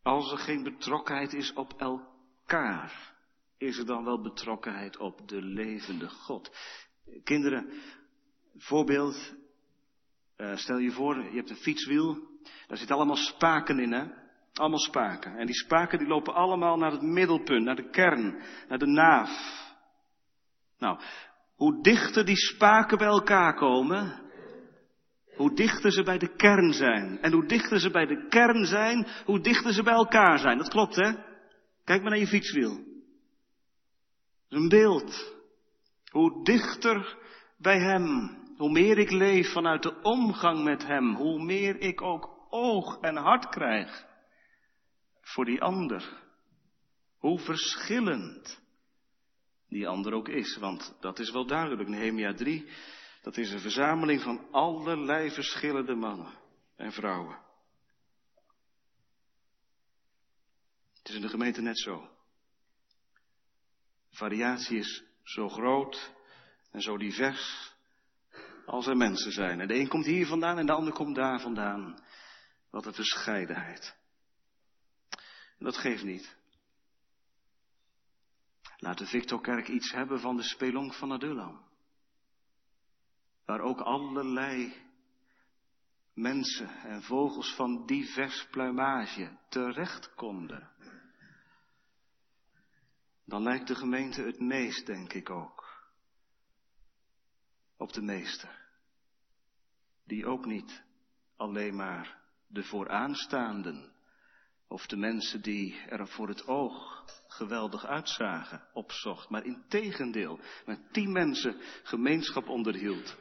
Als 0.03 0.33
er 0.33 0.39
geen 0.39 0.63
betrokkenheid 0.63 1.33
is 1.33 1.53
op 1.53 1.73
elkaar, 1.73 3.15
is 3.59 3.79
er 3.79 3.87
dan 3.87 4.05
wel 4.05 4.21
betrokkenheid 4.21 4.97
op 4.97 5.29
de 5.29 5.43
levende 5.43 6.09
God? 6.09 6.57
Kinderen, 7.25 7.73
voorbeeld, 8.57 9.35
uh, 10.37 10.57
stel 10.57 10.79
je 10.79 10.91
voor, 10.91 11.17
je 11.17 11.37
hebt 11.37 11.51
een 11.51 11.57
fietswiel, 11.57 12.15
daar 12.67 12.77
zitten 12.77 12.97
allemaal 12.97 13.17
spaken 13.17 13.79
in, 13.79 13.93
hè? 13.93 14.07
Allemaal 14.53 14.79
spaken. 14.79 15.37
En 15.37 15.47
die 15.47 15.55
spaken 15.55 15.99
die 15.99 16.09
lopen 16.09 16.35
allemaal 16.35 16.77
naar 16.77 16.93
het 16.93 17.03
middelpunt, 17.03 17.65
naar 17.65 17.77
de 17.77 17.91
kern, 17.91 18.43
naar 18.69 18.79
de 18.79 18.87
naaf. 18.87 19.31
Nou, 20.79 21.01
hoe 21.57 21.83
dichter 21.83 22.25
die 22.25 22.37
spaken 22.37 22.99
bij 22.99 23.07
elkaar 23.07 23.55
komen, 23.55 24.23
hoe 25.37 25.55
dichter 25.55 25.93
ze 25.93 26.03
bij 26.03 26.19
de 26.19 26.35
kern 26.37 26.73
zijn. 26.73 27.21
En 27.21 27.33
hoe 27.33 27.47
dichter 27.47 27.81
ze 27.81 27.91
bij 27.91 28.07
de 28.07 28.27
kern 28.29 28.65
zijn, 28.65 29.07
hoe 29.25 29.41
dichter 29.41 29.73
ze 29.73 29.83
bij 29.83 29.95
elkaar 29.95 30.39
zijn. 30.39 30.59
Dat 30.59 30.69
klopt, 30.69 30.97
hè? 30.97 31.13
Kijk 31.85 32.01
maar 32.01 32.11
naar 32.11 32.19
je 32.19 32.27
fietswiel. 32.27 32.85
Dat 34.49 34.61
een 34.61 34.69
beeld. 34.69 35.33
Hoe 36.11 36.45
dichter 36.45 37.19
bij 37.59 37.79
Hem, 37.79 38.37
hoe 38.57 38.71
meer 38.71 38.99
ik 38.99 39.11
leef 39.11 39.53
vanuit 39.53 39.83
de 39.83 40.01
omgang 40.03 40.65
met 40.65 40.87
Hem, 40.87 41.15
hoe 41.15 41.45
meer 41.45 41.81
ik 41.81 42.03
ook 42.03 42.47
oog 42.49 42.99
en 43.01 43.17
hart 43.17 43.49
krijg 43.49 44.07
voor 45.21 45.45
die 45.45 45.63
ander. 45.63 46.23
Hoe 47.19 47.39
verschillend 47.39 48.63
die 49.75 49.89
ander 49.89 50.13
ook 50.13 50.29
is. 50.29 50.57
Want 50.57 50.95
dat 51.01 51.19
is 51.19 51.31
wel 51.31 51.47
duidelijk. 51.47 51.89
Nehemia 51.89 52.35
3, 52.35 52.69
dat 53.23 53.37
is 53.37 53.51
een 53.51 53.61
verzameling 53.61 54.23
van 54.23 54.49
allerlei 54.51 55.31
verschillende 55.31 55.95
mannen 55.95 56.33
en 56.77 56.93
vrouwen. 56.93 57.39
Het 60.99 61.09
is 61.09 61.15
in 61.15 61.21
de 61.21 61.29
gemeente 61.29 61.61
net 61.61 61.79
zo. 61.79 62.09
variatie 64.11 64.79
is 64.79 65.05
zo 65.23 65.49
groot 65.49 66.13
en 66.71 66.81
zo 66.81 66.97
divers 66.97 67.73
als 68.67 68.87
er 68.87 68.97
mensen 68.97 69.33
zijn. 69.33 69.61
En 69.61 69.69
de 69.69 69.75
een 69.75 69.89
komt 69.89 70.07
hier 70.07 70.27
vandaan 70.27 70.59
en 70.59 70.67
de 70.67 70.73
ander 70.73 70.93
komt 70.93 71.15
daar 71.15 71.41
vandaan. 71.41 72.03
Wat 72.71 72.87
een 72.87 72.95
verscheidenheid. 72.95 73.97
En 75.59 75.65
dat 75.65 75.77
geeft 75.77 76.03
niet. 76.03 76.37
Laat 78.77 78.99
de 78.99 79.07
Victorkerk 79.07 79.69
iets 79.69 79.93
hebben 79.93 80.21
van 80.21 80.37
de 80.37 80.43
spelonk 80.43 80.95
van 80.95 81.13
Adullam. 81.13 81.65
Waar 83.45 83.61
ook 83.61 83.81
allerlei 83.81 84.75
mensen 86.15 86.69
en 86.69 87.03
vogels 87.03 87.55
van 87.55 87.87
divers 87.87 88.47
pluimage 88.51 89.39
terecht 89.49 90.15
konden. 90.15 90.71
Dan 93.25 93.43
lijkt 93.43 93.67
de 93.67 93.75
gemeente 93.75 94.23
het 94.23 94.41
meest, 94.41 94.87
denk 94.87 95.13
ik 95.13 95.31
ook, 95.31 95.87
op 97.77 97.93
de 97.93 98.03
meester. 98.03 98.63
Die 100.05 100.27
ook 100.27 100.45
niet 100.47 100.85
alleen 101.37 101.77
maar 101.77 102.23
de 102.47 102.63
vooraanstaanden 102.63 103.94
of 104.75 104.87
de 104.87 104.97
mensen 104.97 105.43
die 105.43 105.81
er 105.89 106.09
voor 106.09 106.29
het 106.29 106.47
oog 106.47 107.05
geweldig 107.27 107.87
uitzagen, 107.87 108.69
opzocht, 108.73 109.29
maar 109.29 109.45
in 109.45 109.65
tegendeel 109.69 110.41
met 110.67 110.93
tien 110.93 111.13
mensen 111.13 111.61
gemeenschap 111.83 112.49
onderhield, 112.49 113.17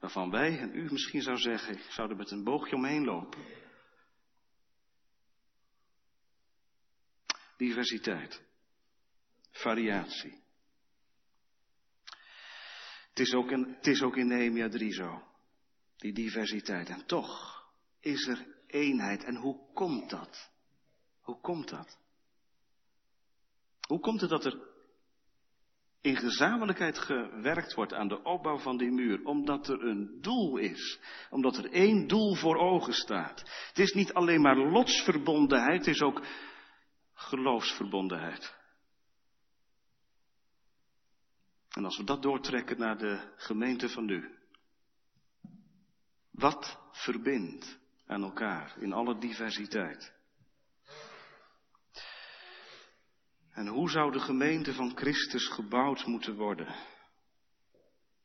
waarvan 0.00 0.30
wij 0.30 0.58
en 0.58 0.74
u 0.74 0.92
misschien 0.92 1.22
zou 1.22 1.36
zeggen, 1.36 1.78
zouden 1.88 2.16
met 2.16 2.30
een 2.30 2.44
boogje 2.44 2.76
omheen 2.76 3.04
lopen. 3.04 3.44
Diversiteit, 7.56 8.42
variatie. 9.50 10.42
Het 13.08 13.18
is 13.18 13.34
ook 13.34 13.50
in, 13.50 13.74
het 13.76 13.86
is 13.86 14.02
ook 14.02 14.16
in 14.16 14.26
Nehemia 14.26 14.68
3 14.68 14.92
zo, 14.92 15.22
die 15.96 16.12
diversiteit. 16.12 16.88
En 16.88 17.06
toch 17.06 17.64
is 18.00 18.26
er 18.26 18.46
eenheid. 18.66 19.24
En 19.24 19.36
hoe 19.36 19.72
komt 19.72 20.10
dat? 20.10 20.51
Hoe 21.22 21.40
komt 21.40 21.68
dat? 21.68 21.98
Hoe 23.88 24.00
komt 24.00 24.20
het 24.20 24.30
dat 24.30 24.44
er 24.44 24.70
in 26.00 26.16
gezamenlijkheid 26.16 26.98
gewerkt 26.98 27.74
wordt 27.74 27.92
aan 27.92 28.08
de 28.08 28.22
opbouw 28.22 28.58
van 28.58 28.76
die 28.76 28.90
muur? 28.90 29.24
Omdat 29.24 29.68
er 29.68 29.82
een 29.84 30.18
doel 30.20 30.56
is. 30.56 31.00
Omdat 31.30 31.56
er 31.56 31.72
één 31.72 32.06
doel 32.06 32.34
voor 32.34 32.56
ogen 32.56 32.92
staat. 32.92 33.40
Het 33.68 33.78
is 33.78 33.92
niet 33.92 34.12
alleen 34.12 34.40
maar 34.40 34.56
lotsverbondenheid, 34.56 35.78
het 35.78 35.94
is 35.94 36.00
ook 36.00 36.26
geloofsverbondenheid. 37.14 38.60
En 41.68 41.84
als 41.84 41.96
we 41.96 42.04
dat 42.04 42.22
doortrekken 42.22 42.78
naar 42.78 42.98
de 42.98 43.32
gemeente 43.36 43.88
van 43.88 44.04
nu. 44.04 44.38
Wat 46.30 46.80
verbindt 46.90 47.78
aan 48.06 48.22
elkaar 48.22 48.78
in 48.78 48.92
alle 48.92 49.18
diversiteit? 49.18 50.21
En 53.52 53.66
hoe 53.66 53.90
zou 53.90 54.12
de 54.12 54.20
gemeente 54.20 54.74
van 54.74 54.96
Christus 54.96 55.48
gebouwd 55.48 56.06
moeten 56.06 56.36
worden? 56.36 56.66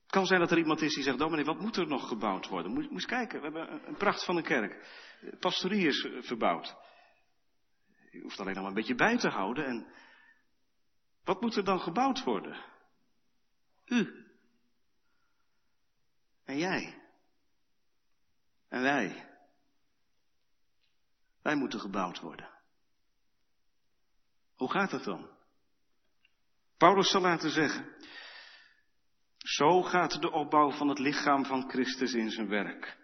Het 0.01 0.15
kan 0.15 0.25
zijn 0.25 0.39
dat 0.39 0.51
er 0.51 0.57
iemand 0.57 0.81
is 0.81 0.93
die 0.93 1.03
zegt, 1.03 1.17
dominee, 1.17 1.45
wat 1.45 1.59
moet 1.59 1.77
er 1.77 1.87
nog 1.87 2.07
gebouwd 2.07 2.47
worden? 2.47 2.71
Moet, 2.71 2.89
eens 2.91 3.05
kijken, 3.05 3.37
we 3.39 3.43
hebben 3.45 3.87
een 3.87 3.97
pracht 3.97 4.25
van 4.25 4.37
een 4.37 4.43
kerk. 4.43 4.87
Pastorie 5.39 5.87
is 5.87 6.03
eh, 6.03 6.21
verbouwd. 6.21 6.75
Je 8.11 8.21
hoeft 8.21 8.39
alleen 8.39 8.53
nog 8.53 8.61
maar 8.61 8.71
een 8.71 8.77
beetje 8.77 8.95
bij 8.95 9.17
te 9.17 9.29
houden. 9.29 9.65
En 9.65 9.87
wat 11.23 11.41
moet 11.41 11.55
er 11.55 11.63
dan 11.63 11.79
gebouwd 11.79 12.23
worden? 12.23 12.65
U. 13.85 14.25
En 16.45 16.57
jij. 16.57 17.01
En 18.69 18.81
wij. 18.81 19.29
Wij 21.41 21.55
moeten 21.55 21.79
gebouwd 21.79 22.19
worden. 22.19 22.56
Hoe 24.57 24.71
gaat 24.71 24.91
dat 24.91 25.03
dan? 25.03 25.29
Paulus 26.77 27.09
zal 27.09 27.21
laten 27.21 27.49
zeggen, 27.49 27.95
zo 29.37 29.81
gaat 29.81 30.21
de 30.21 30.31
opbouw 30.31 30.71
van 30.71 30.87
het 30.87 30.99
lichaam 30.99 31.45
van 31.45 31.69
Christus 31.69 32.13
in 32.13 32.29
zijn 32.29 32.47
werk. 32.47 32.97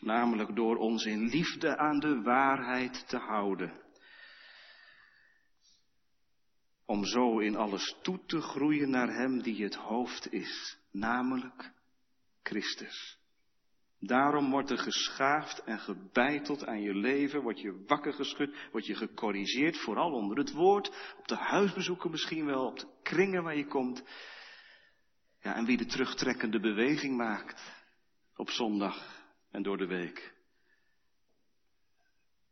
Namelijk 0.00 0.56
door 0.56 0.76
ons 0.76 1.04
in 1.04 1.28
liefde 1.28 1.76
aan 1.76 1.98
de 1.98 2.22
waarheid 2.22 3.08
te 3.08 3.16
houden. 3.16 3.84
Om 6.84 7.04
zo 7.04 7.38
in 7.38 7.56
alles 7.56 7.96
toe 8.02 8.24
te 8.26 8.40
groeien 8.40 8.90
naar 8.90 9.08
Hem 9.08 9.42
die 9.42 9.62
het 9.62 9.74
hoofd 9.74 10.32
is, 10.32 10.78
namelijk 10.90 11.72
Christus. 12.42 13.18
Daarom 14.06 14.50
wordt 14.50 14.70
er 14.70 14.78
geschaafd 14.78 15.62
en 15.64 15.78
gebeiteld 15.78 16.66
aan 16.66 16.80
je 16.80 16.94
leven, 16.94 17.42
word 17.42 17.60
je 17.60 17.84
wakker 17.86 18.12
geschud, 18.12 18.56
word 18.72 18.86
je 18.86 18.94
gecorrigeerd, 18.94 19.76
vooral 19.76 20.12
onder 20.12 20.38
het 20.38 20.52
woord, 20.52 21.14
op 21.18 21.28
de 21.28 21.36
huisbezoeken 21.36 22.10
misschien 22.10 22.46
wel, 22.46 22.66
op 22.66 22.78
de 22.78 22.86
kringen 23.02 23.42
waar 23.42 23.56
je 23.56 23.66
komt. 23.66 24.02
Ja, 25.40 25.54
en 25.54 25.64
wie 25.64 25.76
de 25.76 25.86
terugtrekkende 25.86 26.60
beweging 26.60 27.16
maakt 27.16 27.84
op 28.36 28.50
zondag 28.50 29.24
en 29.50 29.62
door 29.62 29.76
de 29.76 29.86
week, 29.86 30.34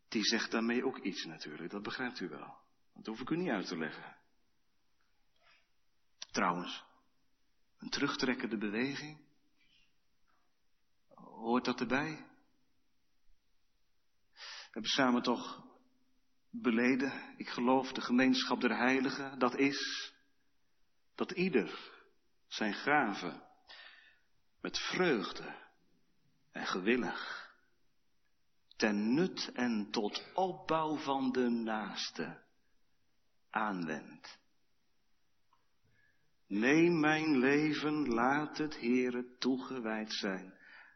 die 0.08 0.24
zegt 0.24 0.50
daarmee 0.50 0.84
ook 0.84 0.98
iets 0.98 1.24
natuurlijk, 1.24 1.70
dat 1.70 1.82
begrijpt 1.82 2.20
u 2.20 2.28
wel. 2.28 2.56
Dat 2.94 3.06
hoef 3.06 3.20
ik 3.20 3.30
u 3.30 3.36
niet 3.36 3.50
uit 3.50 3.66
te 3.66 3.78
leggen. 3.78 4.16
Trouwens, 6.30 6.84
een 7.78 7.90
terugtrekkende 7.90 8.58
beweging, 8.58 9.23
Hoort 11.24 11.64
dat 11.64 11.80
erbij? 11.80 12.26
We 14.32 14.80
hebben 14.80 14.90
samen 14.90 15.22
toch 15.22 15.64
beleden, 16.50 17.34
ik 17.36 17.48
geloof 17.48 17.92
de 17.92 18.00
gemeenschap 18.00 18.60
der 18.60 18.76
heiligen, 18.76 19.38
dat 19.38 19.56
is 19.56 20.12
dat 21.14 21.30
ieder 21.30 21.92
zijn 22.46 22.74
gave 22.74 23.42
met 24.60 24.78
vreugde 24.78 25.56
en 26.50 26.66
gewillig 26.66 27.44
ten 28.76 29.14
nut 29.14 29.50
en 29.52 29.90
tot 29.90 30.24
opbouw 30.34 30.96
van 30.96 31.32
de 31.32 31.48
naaste 31.48 32.42
aanwendt. 33.50 34.38
Neem 36.46 37.00
mijn 37.00 37.38
leven, 37.38 38.08
laat 38.08 38.58
het 38.58 38.80
Heere 38.80 39.36
toegewijd 39.38 40.12
zijn 40.12 40.54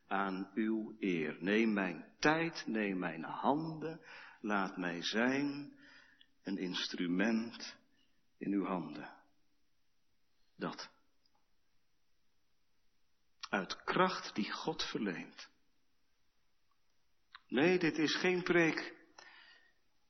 aan 0.08 0.50
uw 0.54 0.96
eer. 0.98 1.36
Neem 1.40 1.72
mijn 1.72 2.04
tijd, 2.18 2.66
neem 2.66 2.98
mijn 2.98 3.24
handen, 3.24 4.00
laat 4.40 4.76
mij 4.76 5.02
zijn 5.02 5.72
een 6.42 6.58
instrument 6.58 7.76
in 8.38 8.52
uw 8.52 8.64
handen. 8.64 9.10
Dat. 10.56 10.90
Uit 13.50 13.84
kracht 13.84 14.34
die 14.34 14.52
God 14.52 14.82
verleent. 14.82 15.48
Nee, 17.48 17.78
dit 17.78 17.98
is 17.98 18.14
geen 18.14 18.42
preek 18.42 18.96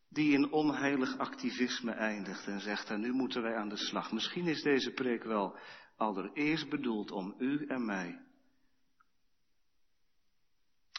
die 0.09 0.33
in 0.33 0.53
onheilig 0.53 1.19
activisme 1.19 1.93
eindigt 1.93 2.47
en 2.47 2.61
zegt, 2.61 2.91
en 2.91 3.01
nu 3.01 3.13
moeten 3.13 3.43
wij 3.43 3.57
aan 3.57 3.69
de 3.69 3.77
slag. 3.77 4.13
Misschien 4.13 4.47
is 4.47 4.63
deze 4.63 4.91
preek 4.91 5.25
wel 5.25 5.59
allereerst 5.97 6.69
bedoeld 6.69 7.11
om 7.11 7.35
u 7.39 7.67
en 7.67 7.85
mij 7.85 8.28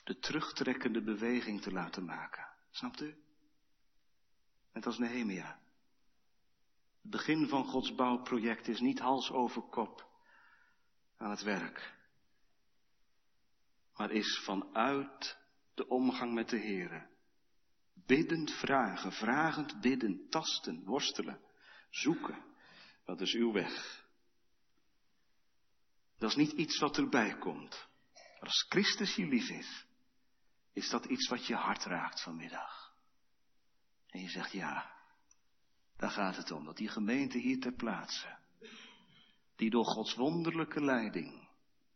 de 0.10 0.20
terugtrekkende 0.20 1.04
beweging 1.04 1.62
te 1.62 1.72
laten 1.72 2.06
maken. 2.06 2.48
Snapt 2.70 3.02
u? 3.02 3.18
Net 4.74 4.86
als 4.86 4.98
Nehemia. 4.98 5.60
Het 7.02 7.12
begin 7.12 7.48
van 7.48 7.66
Gods 7.66 7.96
bouwproject 7.96 8.68
is 8.68 8.80
niet 8.80 9.00
hals 9.00 9.32
over 9.32 9.62
kop 9.62 10.10
aan 11.18 11.30
het 11.30 11.42
werk. 11.42 11.96
Maar 13.96 14.12
is 14.12 14.42
vanuit 14.44 15.38
de 15.74 15.88
omgang 15.88 16.34
met 16.34 16.50
de 16.50 16.60
Here. 16.60 17.10
Biddend 17.94 18.52
vragen, 18.52 19.12
vragend 19.12 19.82
bidden, 19.82 20.30
tasten, 20.30 20.84
worstelen, 20.86 21.42
zoeken. 21.90 22.46
Dat 23.06 23.22
is 23.22 23.34
uw 23.34 23.52
weg. 23.52 24.06
Dat 26.18 26.30
is 26.30 26.36
niet 26.36 26.52
iets 26.52 26.80
wat 26.80 26.98
erbij 26.98 27.38
komt. 27.38 27.88
Als 28.40 28.66
Christus 28.70 29.16
je 29.16 29.28
lief 29.28 29.50
is, 29.50 29.88
is 30.74 30.90
dat 30.90 31.06
iets 31.06 31.30
wat 31.30 31.46
je 31.46 31.56
hart 31.56 31.84
raakt 31.84 32.24
vanmiddag? 32.24 32.94
En 34.08 34.22
je 34.22 34.30
zegt 34.30 34.52
ja, 34.52 34.92
daar 35.98 36.10
gaat 36.10 36.36
het 36.36 36.52
om. 36.52 36.66
Dat 36.66 36.78
die 36.78 36.88
gemeente 36.88 37.38
hier 37.38 37.60
ter 37.60 37.74
plaatse, 37.74 38.38
die 39.56 39.70
door 39.70 39.86
Gods 39.86 40.16
wonderlijke 40.16 40.84
leiding, 40.84 41.50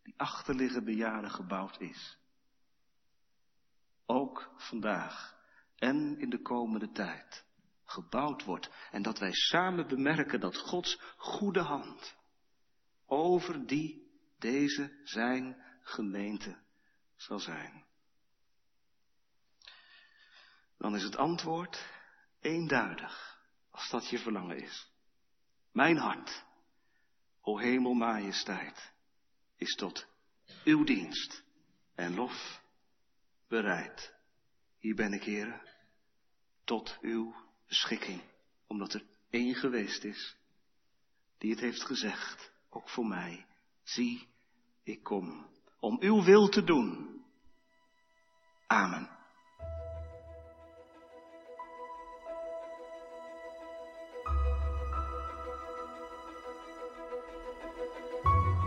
die 0.03 0.13
achterliggende 0.17 0.95
jaren 0.95 1.32
gebouwd 1.32 1.80
is, 1.80 2.17
ook 4.05 4.53
vandaag 4.57 5.38
en 5.76 6.19
in 6.19 6.30
de 6.30 6.41
komende 6.41 6.91
tijd 6.91 7.45
gebouwd 7.84 8.43
wordt. 8.43 8.69
En 8.91 9.01
dat 9.01 9.19
wij 9.19 9.32
samen 9.32 9.88
bemerken 9.88 10.39
dat 10.39 10.57
Gods 10.57 10.99
goede 11.17 11.61
hand 11.61 12.17
over 13.05 13.65
die, 13.65 14.11
deze, 14.39 14.99
zijn 15.03 15.63
gemeente 15.82 16.61
zal 17.15 17.39
zijn 17.39 17.86
dan 20.84 20.96
is 20.96 21.04
het 21.04 21.18
antwoord 21.18 21.86
eenduidig, 22.42 23.40
als 23.72 23.90
dat 23.90 24.10
je 24.10 24.20
verlangen 24.20 24.58
is. 24.58 24.92
Mijn 25.72 25.98
hart, 25.98 26.46
o 27.42 27.58
hemel 27.58 27.94
majesteit, 27.94 28.94
is 29.56 29.76
tot 29.76 30.08
uw 30.64 30.84
dienst 30.84 31.44
en 31.96 32.16
lof 32.16 32.62
bereid. 33.48 34.14
Hier 34.78 34.96
ben 34.96 35.14
ik, 35.14 35.24
heren, 35.24 35.62
tot 36.64 36.98
uw 37.02 37.36
beschikking, 37.68 38.22
omdat 38.68 38.94
er 38.94 39.06
één 39.30 39.56
geweest 39.56 40.04
is, 40.04 40.36
die 41.38 41.52
het 41.52 41.60
heeft 41.60 41.84
gezegd, 41.84 42.52
ook 42.70 42.90
voor 42.90 43.06
mij, 43.06 43.46
zie, 43.84 44.28
ik 44.84 45.04
kom, 45.04 45.48
om 45.80 45.98
uw 46.02 46.24
wil 46.24 46.50
te 46.50 46.64
doen. 46.64 47.22
Amen. 48.68 49.22